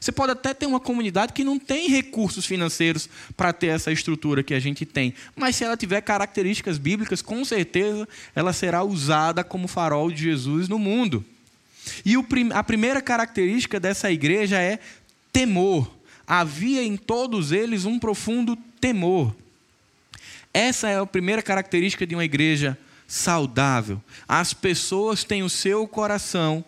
[0.00, 3.06] Você pode até ter uma comunidade que não tem recursos financeiros
[3.36, 7.44] para ter essa estrutura que a gente tem, mas se ela tiver características bíblicas, com
[7.44, 11.22] certeza ela será usada como farol de Jesus no mundo.
[12.04, 12.14] E
[12.52, 14.78] a primeira característica dessa igreja é
[15.32, 15.90] temor.
[16.26, 19.34] Havia em todos eles um profundo temor.
[20.52, 24.00] Essa é a primeira característica de uma igreja saudável.
[24.26, 26.64] As pessoas têm o seu coração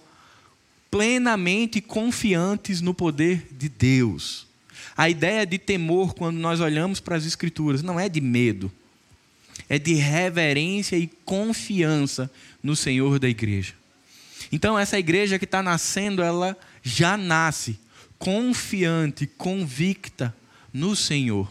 [0.90, 4.46] plenamente confiantes no poder de Deus.
[4.96, 8.70] A ideia de temor, quando nós olhamos para as Escrituras, não é de medo,
[9.68, 12.30] é de reverência e confiança
[12.62, 13.74] no Senhor da igreja.
[14.52, 17.80] Então, essa igreja que está nascendo, ela já nasce
[18.18, 20.32] confiante, convicta
[20.72, 21.50] no Senhor.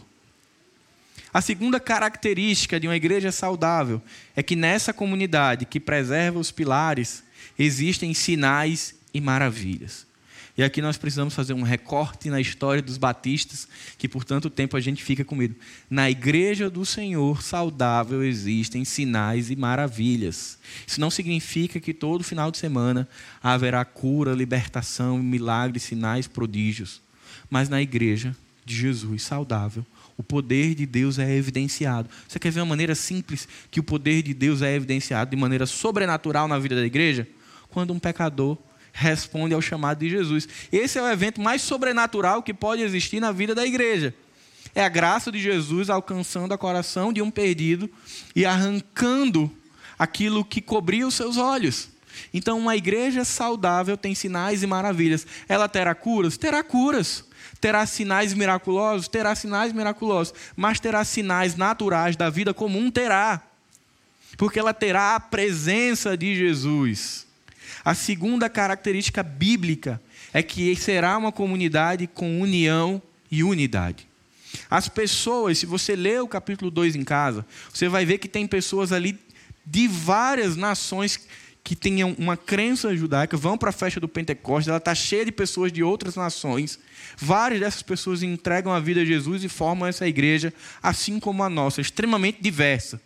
[1.34, 4.00] A segunda característica de uma igreja saudável
[4.36, 7.24] é que nessa comunidade que preserva os pilares,
[7.58, 10.06] existem sinais e maravilhas.
[10.56, 14.76] E aqui nós precisamos fazer um recorte na história dos batistas, que por tanto tempo
[14.76, 15.56] a gente fica com medo.
[15.88, 20.58] Na igreja do Senhor saudável existem sinais e maravilhas.
[20.86, 23.08] Isso não significa que todo final de semana
[23.42, 27.00] haverá cura, libertação, milagres, sinais, prodígios.
[27.48, 29.86] Mas na igreja de Jesus saudável,
[30.18, 32.10] o poder de Deus é evidenciado.
[32.28, 35.64] Você quer ver uma maneira simples que o poder de Deus é evidenciado de maneira
[35.64, 37.26] sobrenatural na vida da igreja?
[37.70, 38.58] Quando um pecador
[38.92, 40.48] responde ao chamado de Jesus.
[40.70, 44.14] Esse é o evento mais sobrenatural que pode existir na vida da igreja.
[44.74, 47.90] É a graça de Jesus alcançando o coração de um perdido
[48.34, 49.50] e arrancando
[49.98, 51.88] aquilo que cobria os seus olhos.
[52.32, 55.26] Então, uma igreja saudável tem sinais e maravilhas.
[55.48, 56.36] Ela terá curas?
[56.36, 57.24] Terá curas.
[57.60, 59.08] Terá sinais miraculosos?
[59.08, 60.34] Terá sinais miraculosos.
[60.56, 62.90] Mas terá sinais naturais da vida comum?
[62.90, 63.42] Terá.
[64.36, 67.21] Porque ela terá a presença de Jesus.
[67.84, 70.00] A segunda característica bíblica
[70.32, 74.06] é que será uma comunidade com união e unidade.
[74.70, 78.46] As pessoas, se você ler o capítulo 2 em casa, você vai ver que tem
[78.46, 79.18] pessoas ali
[79.64, 81.18] de várias nações
[81.64, 85.30] que tenham uma crença judaica, vão para a festa do Pentecostes, ela está cheia de
[85.30, 86.78] pessoas de outras nações.
[87.16, 91.48] Várias dessas pessoas entregam a vida a Jesus e formam essa igreja, assim como a
[91.48, 93.00] nossa, extremamente diversa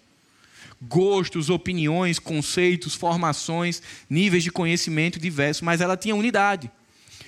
[0.81, 6.71] gostos, opiniões, conceitos, formações, níveis de conhecimento diversos, mas ela tinha unidade.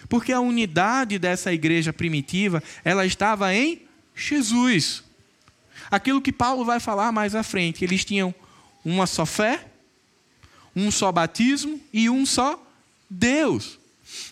[0.08, 3.82] Porque a unidade dessa igreja primitiva, ela estava em
[4.14, 5.04] Jesus.
[5.90, 8.34] Aquilo que Paulo vai falar mais à frente, eles tinham
[8.84, 9.66] uma só fé,
[10.74, 12.62] um só batismo e um só
[13.08, 13.78] Deus.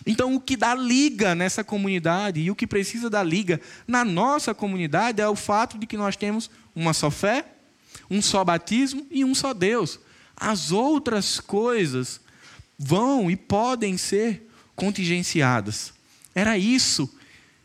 [0.05, 4.53] Então, o que dá liga nessa comunidade e o que precisa dar liga na nossa
[4.53, 7.45] comunidade é o fato de que nós temos uma só fé,
[8.09, 9.99] um só batismo e um só Deus.
[10.35, 12.21] As outras coisas
[12.77, 15.93] vão e podem ser contingenciadas.
[16.35, 17.11] Era isso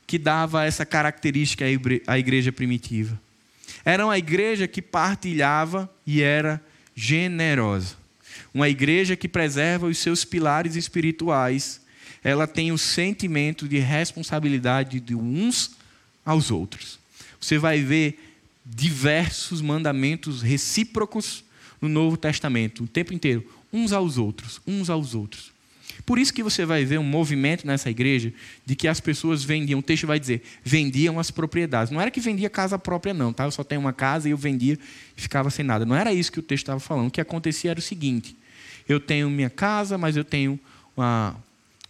[0.06, 1.64] que dava essa característica
[2.06, 3.20] à igreja primitiva.
[3.84, 6.62] Era uma igreja que partilhava e era
[6.94, 7.96] generosa.
[8.54, 11.80] Uma igreja que preserva os seus pilares espirituais.
[12.22, 15.72] Ela tem o sentimento de responsabilidade de uns
[16.24, 16.98] aos outros.
[17.40, 18.31] Você vai ver
[18.64, 21.44] diversos mandamentos recíprocos
[21.80, 25.52] no Novo Testamento, o tempo inteiro, uns aos outros, uns aos outros.
[26.06, 28.32] Por isso que você vai ver um movimento nessa igreja
[28.64, 31.92] de que as pessoas vendiam, o texto vai dizer, vendiam as propriedades.
[31.92, 33.44] Não era que vendia casa própria, não, tá?
[33.44, 34.78] Eu só tenho uma casa e eu vendia
[35.16, 35.84] e ficava sem nada.
[35.84, 37.08] Não era isso que o texto estava falando.
[37.08, 38.36] O que acontecia era o seguinte:
[38.88, 40.58] eu tenho minha casa, mas eu tenho
[40.96, 41.36] uma,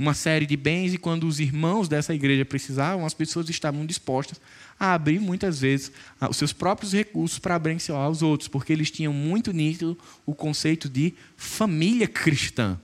[0.02, 4.40] uma série de bens, e quando os irmãos dessa igreja precisavam, as pessoas estavam dispostas
[4.78, 5.92] a abrir muitas vezes
[6.28, 9.96] os seus próprios recursos para abençoar os outros, porque eles tinham muito nítido
[10.26, 12.76] o conceito de família cristã.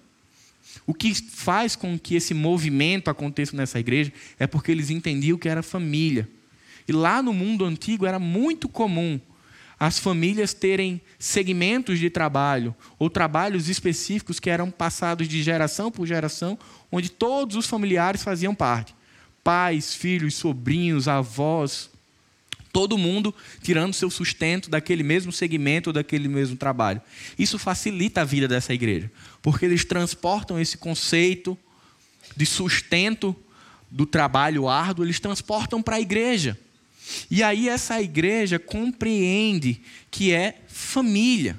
[0.87, 5.49] O que faz com que esse movimento aconteça nessa igreja é porque eles entendiam que
[5.49, 6.29] era família.
[6.87, 9.21] E lá no mundo antigo era muito comum
[9.79, 16.07] as famílias terem segmentos de trabalho ou trabalhos específicos que eram passados de geração por
[16.07, 16.59] geração,
[16.91, 18.95] onde todos os familiares faziam parte.
[19.43, 21.91] Pais, filhos, sobrinhos, avós,
[22.72, 27.01] todo mundo tirando seu sustento daquele mesmo segmento, daquele mesmo trabalho.
[27.39, 29.11] Isso facilita a vida dessa igreja,
[29.43, 31.59] porque eles transportam esse conceito
[32.36, 33.34] de sustento
[33.91, 36.59] do trabalho árduo, eles transportam para a igreja.
[37.30, 39.80] E aí essa igreja compreende
[40.11, 41.59] que é família.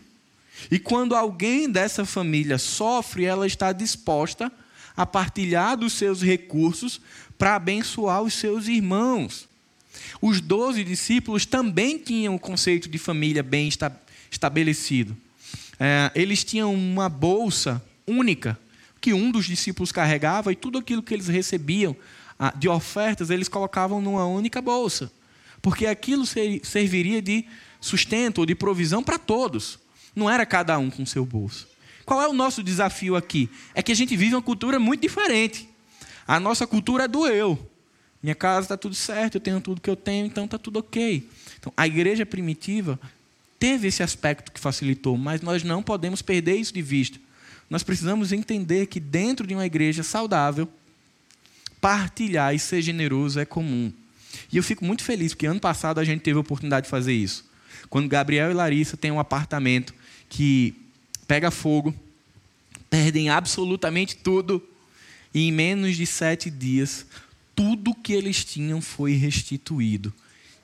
[0.69, 4.51] E quando alguém dessa família sofre, ela está disposta a
[5.05, 6.99] partilhar dos seus recursos
[7.37, 9.47] para abençoar os seus irmãos.
[10.21, 13.69] Os doze discípulos também tinham o conceito de família bem
[14.31, 15.15] estabelecido.
[15.79, 18.59] É, eles tinham uma bolsa única
[18.99, 21.95] que um dos discípulos carregava e tudo aquilo que eles recebiam
[22.57, 25.11] de ofertas eles colocavam numa única bolsa
[25.61, 27.45] porque aquilo serviria de
[27.79, 29.79] sustento ou de provisão para todos.
[30.15, 31.67] Não era cada um com seu bolso.
[32.10, 33.47] Qual é o nosso desafio aqui?
[33.76, 35.70] É que a gente vive uma cultura muito diferente.
[36.26, 37.70] A nossa cultura é do eu.
[38.24, 41.30] Minha casa está tudo certo, eu tenho tudo que eu tenho, então está tudo ok.
[41.60, 42.99] Então, a igreja primitiva
[43.60, 47.20] teve esse aspecto que facilitou, mas nós não podemos perder isso de vista.
[47.70, 50.68] Nós precisamos entender que dentro de uma igreja saudável,
[51.80, 53.93] partilhar e ser generoso é comum.
[54.51, 57.14] E eu fico muito feliz, porque ano passado a gente teve a oportunidade de fazer
[57.14, 57.45] isso.
[57.88, 59.93] Quando Gabriel e Larissa têm um apartamento
[60.28, 60.88] que
[61.30, 61.93] pega fogo,
[62.89, 64.67] perdem absolutamente tudo,
[65.32, 67.05] e em menos de sete dias,
[67.55, 70.11] tudo que eles tinham foi restituído.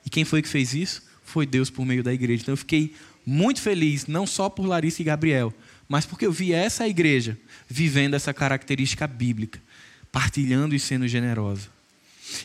[0.04, 1.04] E quem foi que fez isso?
[1.24, 2.42] Foi Deus por meio da igreja.
[2.42, 5.54] Então eu fiquei muito feliz, não só por Larissa e Gabriel,
[5.88, 7.38] mas porque eu vi essa igreja
[7.68, 9.62] vivendo essa característica bíblica,
[10.10, 11.68] partilhando e sendo generosa.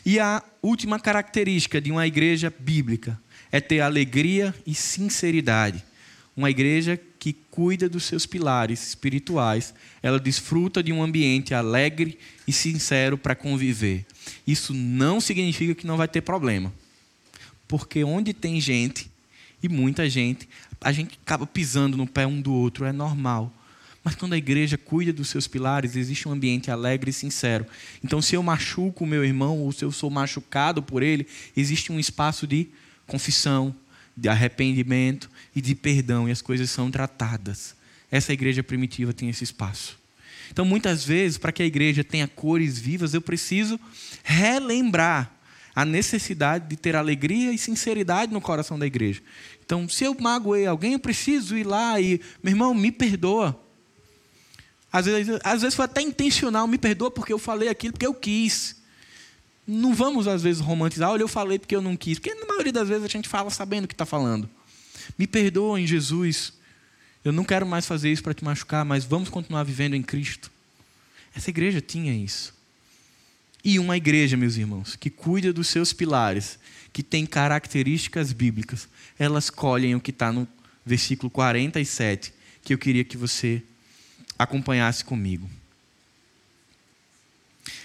[0.06, 3.20] E a última característica de uma igreja bíblica
[3.50, 5.82] é ter alegria e sinceridade.
[6.36, 12.18] Uma igreja que cuida dos seus pilares espirituais, ela desfruta de um ambiente alegre
[12.48, 14.04] e sincero para conviver.
[14.44, 16.72] Isso não significa que não vai ter problema.
[17.68, 19.08] Porque onde tem gente,
[19.62, 20.48] e muita gente,
[20.80, 23.52] a gente acaba pisando no pé um do outro, é normal.
[24.02, 27.64] Mas quando a igreja cuida dos seus pilares, existe um ambiente alegre e sincero.
[28.02, 31.92] Então, se eu machuco o meu irmão ou se eu sou machucado por ele, existe
[31.92, 32.66] um espaço de
[33.06, 33.72] confissão,
[34.16, 37.74] de arrependimento e de perdão, e as coisas são tratadas.
[38.10, 39.98] Essa igreja primitiva tem esse espaço.
[40.50, 43.80] Então, muitas vezes, para que a igreja tenha cores vivas, eu preciso
[44.22, 45.32] relembrar
[45.74, 49.22] a necessidade de ter alegria e sinceridade no coração da igreja.
[49.64, 53.58] Então, se eu magoei alguém, eu preciso ir lá e, meu irmão, me perdoa.
[54.92, 58.12] Às vezes, às vezes foi até intencional, me perdoa porque eu falei aquilo porque eu
[58.12, 58.81] quis.
[59.66, 62.18] Não vamos, às vezes, romantizar, olha, eu falei porque eu não quis.
[62.18, 64.48] Porque na maioria das vezes a gente fala sabendo o que está falando.
[65.16, 66.52] Me perdoa em Jesus.
[67.24, 70.50] Eu não quero mais fazer isso para te machucar, mas vamos continuar vivendo em Cristo.
[71.34, 72.54] Essa igreja tinha isso.
[73.64, 76.58] E uma igreja, meus irmãos, que cuida dos seus pilares,
[76.92, 80.48] que tem características bíblicas, elas colhem o que está no
[80.84, 82.34] versículo 47,
[82.64, 83.62] que eu queria que você
[84.36, 85.48] acompanhasse comigo.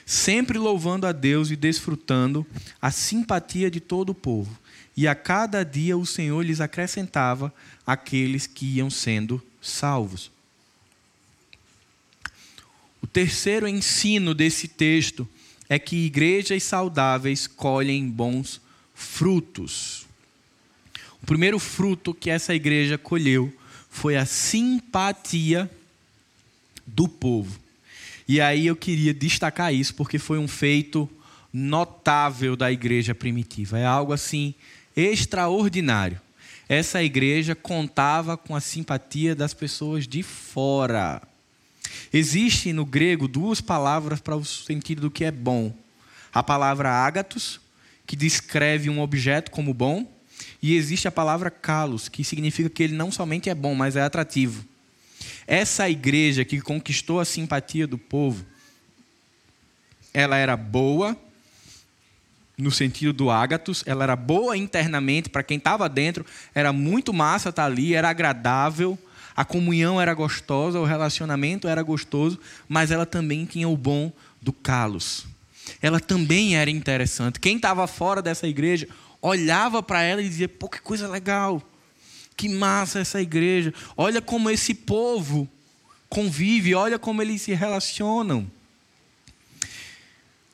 [0.09, 2.47] Sempre louvando a Deus e desfrutando
[2.81, 4.57] a simpatia de todo o povo.
[4.95, 7.53] E a cada dia o Senhor lhes acrescentava
[7.85, 10.31] aqueles que iam sendo salvos.
[13.01, 15.27] O terceiro ensino desse texto
[15.67, 18.61] é que igrejas saudáveis colhem bons
[18.95, 20.07] frutos.
[21.21, 23.53] O primeiro fruto que essa igreja colheu
[23.89, 25.69] foi a simpatia
[26.85, 27.66] do povo.
[28.27, 31.09] E aí eu queria destacar isso porque foi um feito
[31.53, 33.79] notável da igreja primitiva.
[33.79, 34.53] É algo assim
[34.95, 36.19] extraordinário.
[36.67, 41.21] Essa igreja contava com a simpatia das pessoas de fora.
[42.11, 45.73] Existe no grego duas palavras para o sentido do que é bom.
[46.33, 47.61] A palavra ágatos,
[48.05, 50.05] que descreve um objeto como bom,
[50.61, 54.01] e existe a palavra kalos, que significa que ele não somente é bom, mas é
[54.01, 54.65] atrativo.
[55.45, 58.45] Essa igreja que conquistou a simpatia do povo
[60.17, 61.15] ela era boa,
[62.57, 67.49] no sentido do ágatos, ela era boa internamente, para quem estava dentro, era muito massa
[67.49, 68.97] estar tá ali, era agradável,
[69.35, 74.11] a comunhão era gostosa, o relacionamento era gostoso, mas ela também tinha o bom
[74.41, 75.27] do calos.
[75.83, 77.39] Ela também era interessante.
[77.39, 78.87] Quem estava fora dessa igreja
[79.21, 81.61] olhava para ela e dizia: pô, que coisa legal,
[82.37, 85.49] que massa essa igreja, olha como esse povo
[86.07, 88.49] convive, olha como eles se relacionam.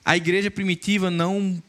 [0.04, 1.62] A igreja primitiva não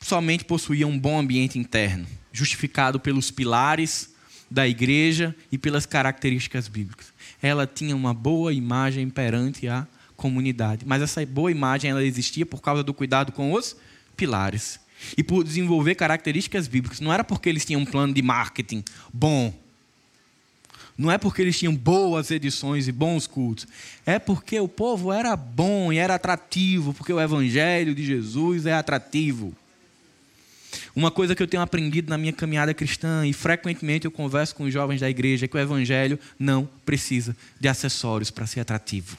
[0.00, 4.10] somente possuía um bom ambiente interno, justificado pelos pilares
[4.50, 7.06] da igreja e pelas características bíblicas.
[7.40, 9.86] Ela tinha uma boa imagem perante a
[10.16, 13.76] comunidade, mas essa boa imagem ela existia por causa do cuidado com os
[14.16, 14.80] pilares
[15.16, 17.00] e por desenvolver características bíblicas.
[17.00, 19.52] Não era porque eles tinham um plano de marketing bom,
[20.96, 23.66] não é porque eles tinham boas edições e bons cultos.
[24.04, 28.74] É porque o povo era bom e era atrativo, porque o evangelho de Jesus é
[28.74, 29.54] atrativo.
[30.94, 34.64] Uma coisa que eu tenho aprendido na minha caminhada cristã e frequentemente eu converso com
[34.64, 39.16] os jovens da igreja é que o evangelho não precisa de acessórios para ser atrativo.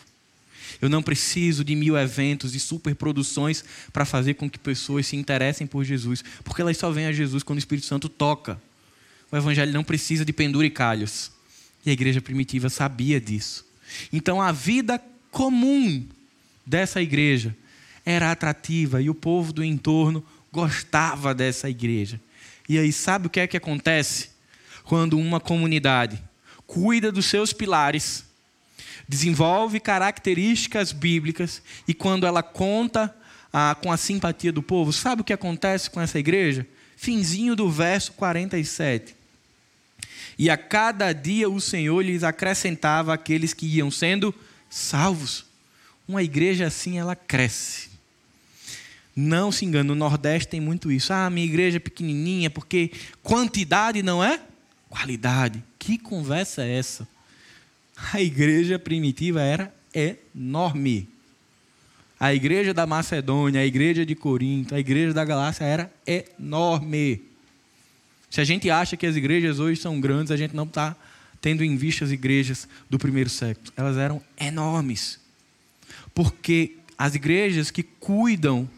[0.81, 5.67] Eu não preciso de mil eventos e superproduções para fazer com que pessoas se interessem
[5.67, 8.59] por Jesus, porque elas só vêm a Jesus quando o Espírito Santo toca.
[9.31, 11.31] O evangelho não precisa de penduricalhos.
[11.85, 13.65] E a igreja primitiva sabia disso.
[14.11, 15.01] Então a vida
[15.31, 16.05] comum
[16.65, 17.55] dessa igreja
[18.05, 22.19] era atrativa e o povo do entorno gostava dessa igreja.
[22.67, 24.29] E aí, sabe o que é que acontece?
[24.83, 26.21] Quando uma comunidade
[26.65, 28.23] cuida dos seus pilares,
[29.07, 33.13] desenvolve características bíblicas e quando ela conta
[33.51, 36.65] ah, com a simpatia do povo, sabe o que acontece com essa igreja?
[36.95, 39.15] Finzinho do verso 47.
[40.37, 44.33] E a cada dia o Senhor lhes acrescentava aqueles que iam sendo
[44.69, 45.45] salvos.
[46.07, 47.89] Uma igreja assim, ela cresce.
[49.15, 51.13] Não se engane, no Nordeste tem muito isso.
[51.13, 52.91] Ah, minha igreja é pequenininha, porque
[53.21, 54.41] quantidade não é
[54.89, 55.63] qualidade.
[55.77, 57.07] Que conversa é essa?
[57.95, 61.07] A igreja primitiva era enorme.
[62.19, 67.21] A igreja da Macedônia, a igreja de Corinto, a igreja da Galácia era enorme.
[68.29, 70.95] Se a gente acha que as igrejas hoje são grandes, a gente não está
[71.41, 73.71] tendo em vista as igrejas do primeiro século.
[73.75, 75.19] Elas eram enormes.
[76.15, 78.69] Porque as igrejas que cuidam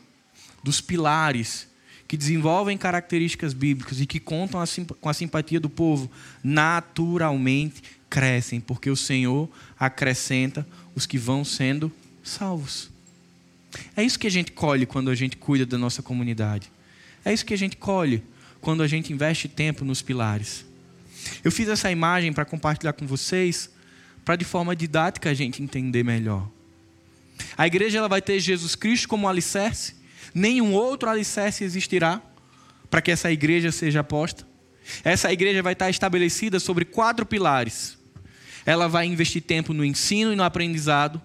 [0.63, 1.67] dos pilares,
[2.07, 4.61] que desenvolvem características bíblicas e que contam
[4.99, 6.09] com a simpatia do povo,
[6.43, 7.83] naturalmente
[8.15, 11.91] crescem, porque o Senhor acrescenta os que vão sendo
[12.23, 12.89] salvos.
[13.93, 16.71] É isso que a gente colhe quando a gente cuida da nossa comunidade.
[17.25, 18.23] É isso que a gente colhe
[18.61, 20.65] quando a gente investe tempo nos pilares.
[21.43, 23.69] Eu fiz essa imagem para compartilhar com vocês,
[24.23, 26.49] para de forma didática a gente entender melhor.
[27.57, 32.21] A igreja ela vai ter Jesus Cristo como alicerce nenhum outro alicerce existirá
[32.89, 34.45] para que essa igreja seja posta.
[35.03, 37.94] Essa igreja vai estar estabelecida sobre quatro pilares.
[38.65, 41.21] Ela vai investir tempo no ensino e no aprendizado.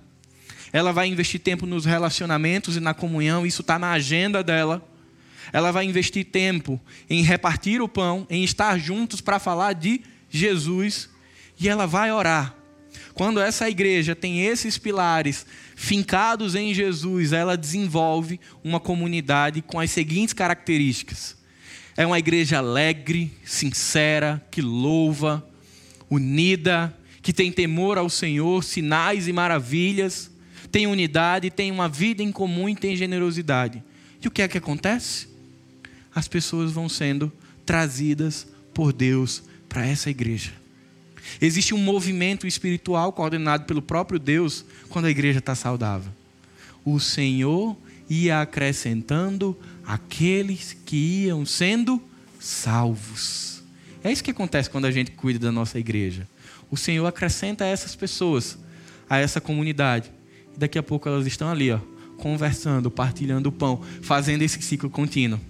[0.72, 4.86] Ela vai investir tempo nos relacionamentos e na comunhão, isso está na agenda dela.
[5.52, 11.08] Ela vai investir tempo em repartir o pão, em estar juntos para falar de Jesus.
[11.58, 12.54] E ela vai orar.
[13.14, 19.90] Quando essa igreja tem esses pilares fincados em Jesus, ela desenvolve uma comunidade com as
[19.90, 21.36] seguintes características:
[21.96, 25.46] é uma igreja alegre, sincera, que louva,
[26.08, 30.30] unida, que tem temor ao Senhor, sinais e maravilhas,
[30.70, 33.82] tem unidade, tem uma vida em comum e tem generosidade.
[34.22, 35.28] E o que é que acontece?
[36.14, 37.32] As pessoas vão sendo
[37.64, 40.52] trazidas por Deus para essa igreja.
[41.40, 46.12] Existe um movimento espiritual coordenado pelo próprio Deus quando a igreja está saudável.
[46.84, 47.76] O Senhor
[48.08, 52.02] ia acrescentando aqueles que iam sendo
[52.38, 53.62] salvos.
[54.02, 56.26] É isso que acontece quando a gente cuida da nossa igreja.
[56.70, 58.58] O Senhor acrescenta essas pessoas
[59.08, 60.10] a essa comunidade.
[60.56, 61.78] Daqui a pouco elas estão ali, ó,
[62.16, 65.40] conversando, partilhando o pão, fazendo esse ciclo contínuo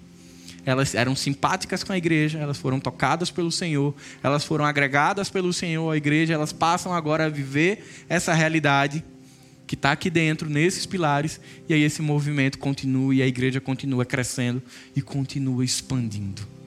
[0.65, 5.51] elas eram simpáticas com a igreja, elas foram tocadas pelo Senhor, elas foram agregadas pelo
[5.51, 9.03] Senhor à igreja, elas passam agora a viver essa realidade
[9.65, 14.05] que está aqui dentro, nesses pilares, e aí esse movimento continua e a igreja continua
[14.05, 14.61] crescendo
[14.95, 16.60] e continua expandindo.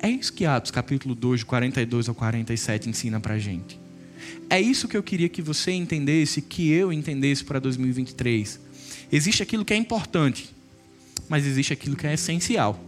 [0.00, 3.78] É isso que Atos capítulo 2, de 42 ao 47 ensina para a gente.
[4.48, 8.60] É isso que eu queria que você entendesse, que eu entendesse para 2023.
[9.10, 10.54] Existe aquilo que é importante,
[11.28, 12.82] mas existe aquilo que é essencial.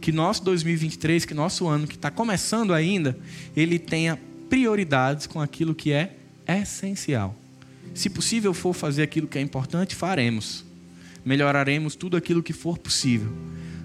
[0.00, 3.18] Que nosso 2023, que nosso ano que está começando ainda,
[3.56, 4.18] ele tenha
[4.48, 6.16] prioridades com aquilo que é
[6.46, 7.36] essencial.
[7.94, 10.64] Se possível for fazer aquilo que é importante, faremos.
[11.24, 13.30] melhoraremos tudo aquilo que for possível,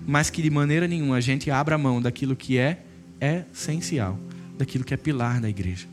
[0.06, 2.80] mas que de maneira nenhuma a gente abra mão daquilo que é
[3.20, 4.20] essencial,
[4.58, 5.88] daquilo que é pilar da igreja.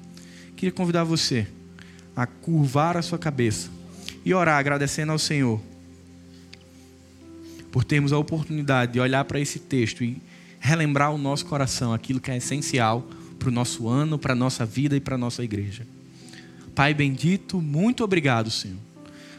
[0.56, 1.46] Queria convidar você
[2.14, 3.70] a curvar a sua cabeça
[4.24, 5.60] e orar agradecendo ao Senhor
[7.70, 10.20] por termos a oportunidade de olhar para esse texto e
[10.58, 13.08] relembrar o nosso coração aquilo que é essencial
[13.38, 15.86] para o nosso ano, para a nossa vida e para a nossa igreja.
[16.74, 18.76] Pai bendito, muito obrigado, Senhor.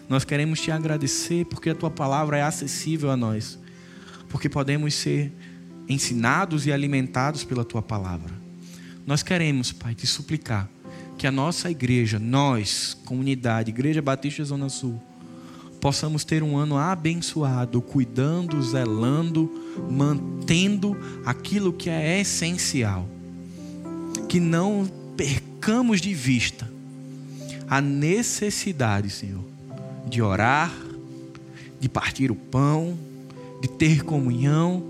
[0.09, 3.57] Nós queremos te agradecer porque a tua palavra é acessível a nós,
[4.31, 5.31] porque podemos ser
[5.87, 8.33] ensinados e alimentados pela tua palavra.
[9.05, 10.69] Nós queremos, Pai, te suplicar
[11.17, 15.01] que a nossa igreja, nós, comunidade, Igreja Batista Zona Sul,
[15.79, 19.51] possamos ter um ano abençoado, cuidando, zelando,
[19.89, 23.07] mantendo aquilo que é essencial.
[24.27, 26.71] Que não percamos de vista
[27.67, 29.43] a necessidade, Senhor,
[30.07, 30.73] de orar,
[31.79, 32.97] de partir o pão,
[33.61, 34.83] de ter comunhão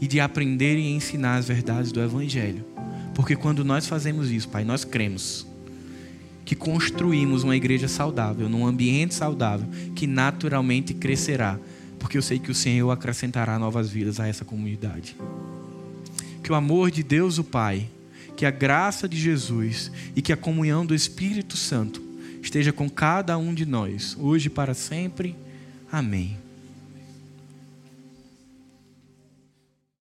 [0.00, 2.64] e de aprender e ensinar as verdades do Evangelho.
[3.14, 5.46] Porque quando nós fazemos isso, Pai, nós cremos
[6.44, 11.58] que construímos uma igreja saudável, num ambiente saudável, que naturalmente crescerá,
[11.98, 15.16] porque eu sei que o Senhor acrescentará novas vidas a essa comunidade.
[16.42, 17.88] Que o amor de Deus, o Pai,
[18.36, 22.02] que a graça de Jesus e que a comunhão do Espírito Santo
[22.42, 25.34] esteja com cada um de nós, hoje e para sempre.
[25.90, 26.43] Amém.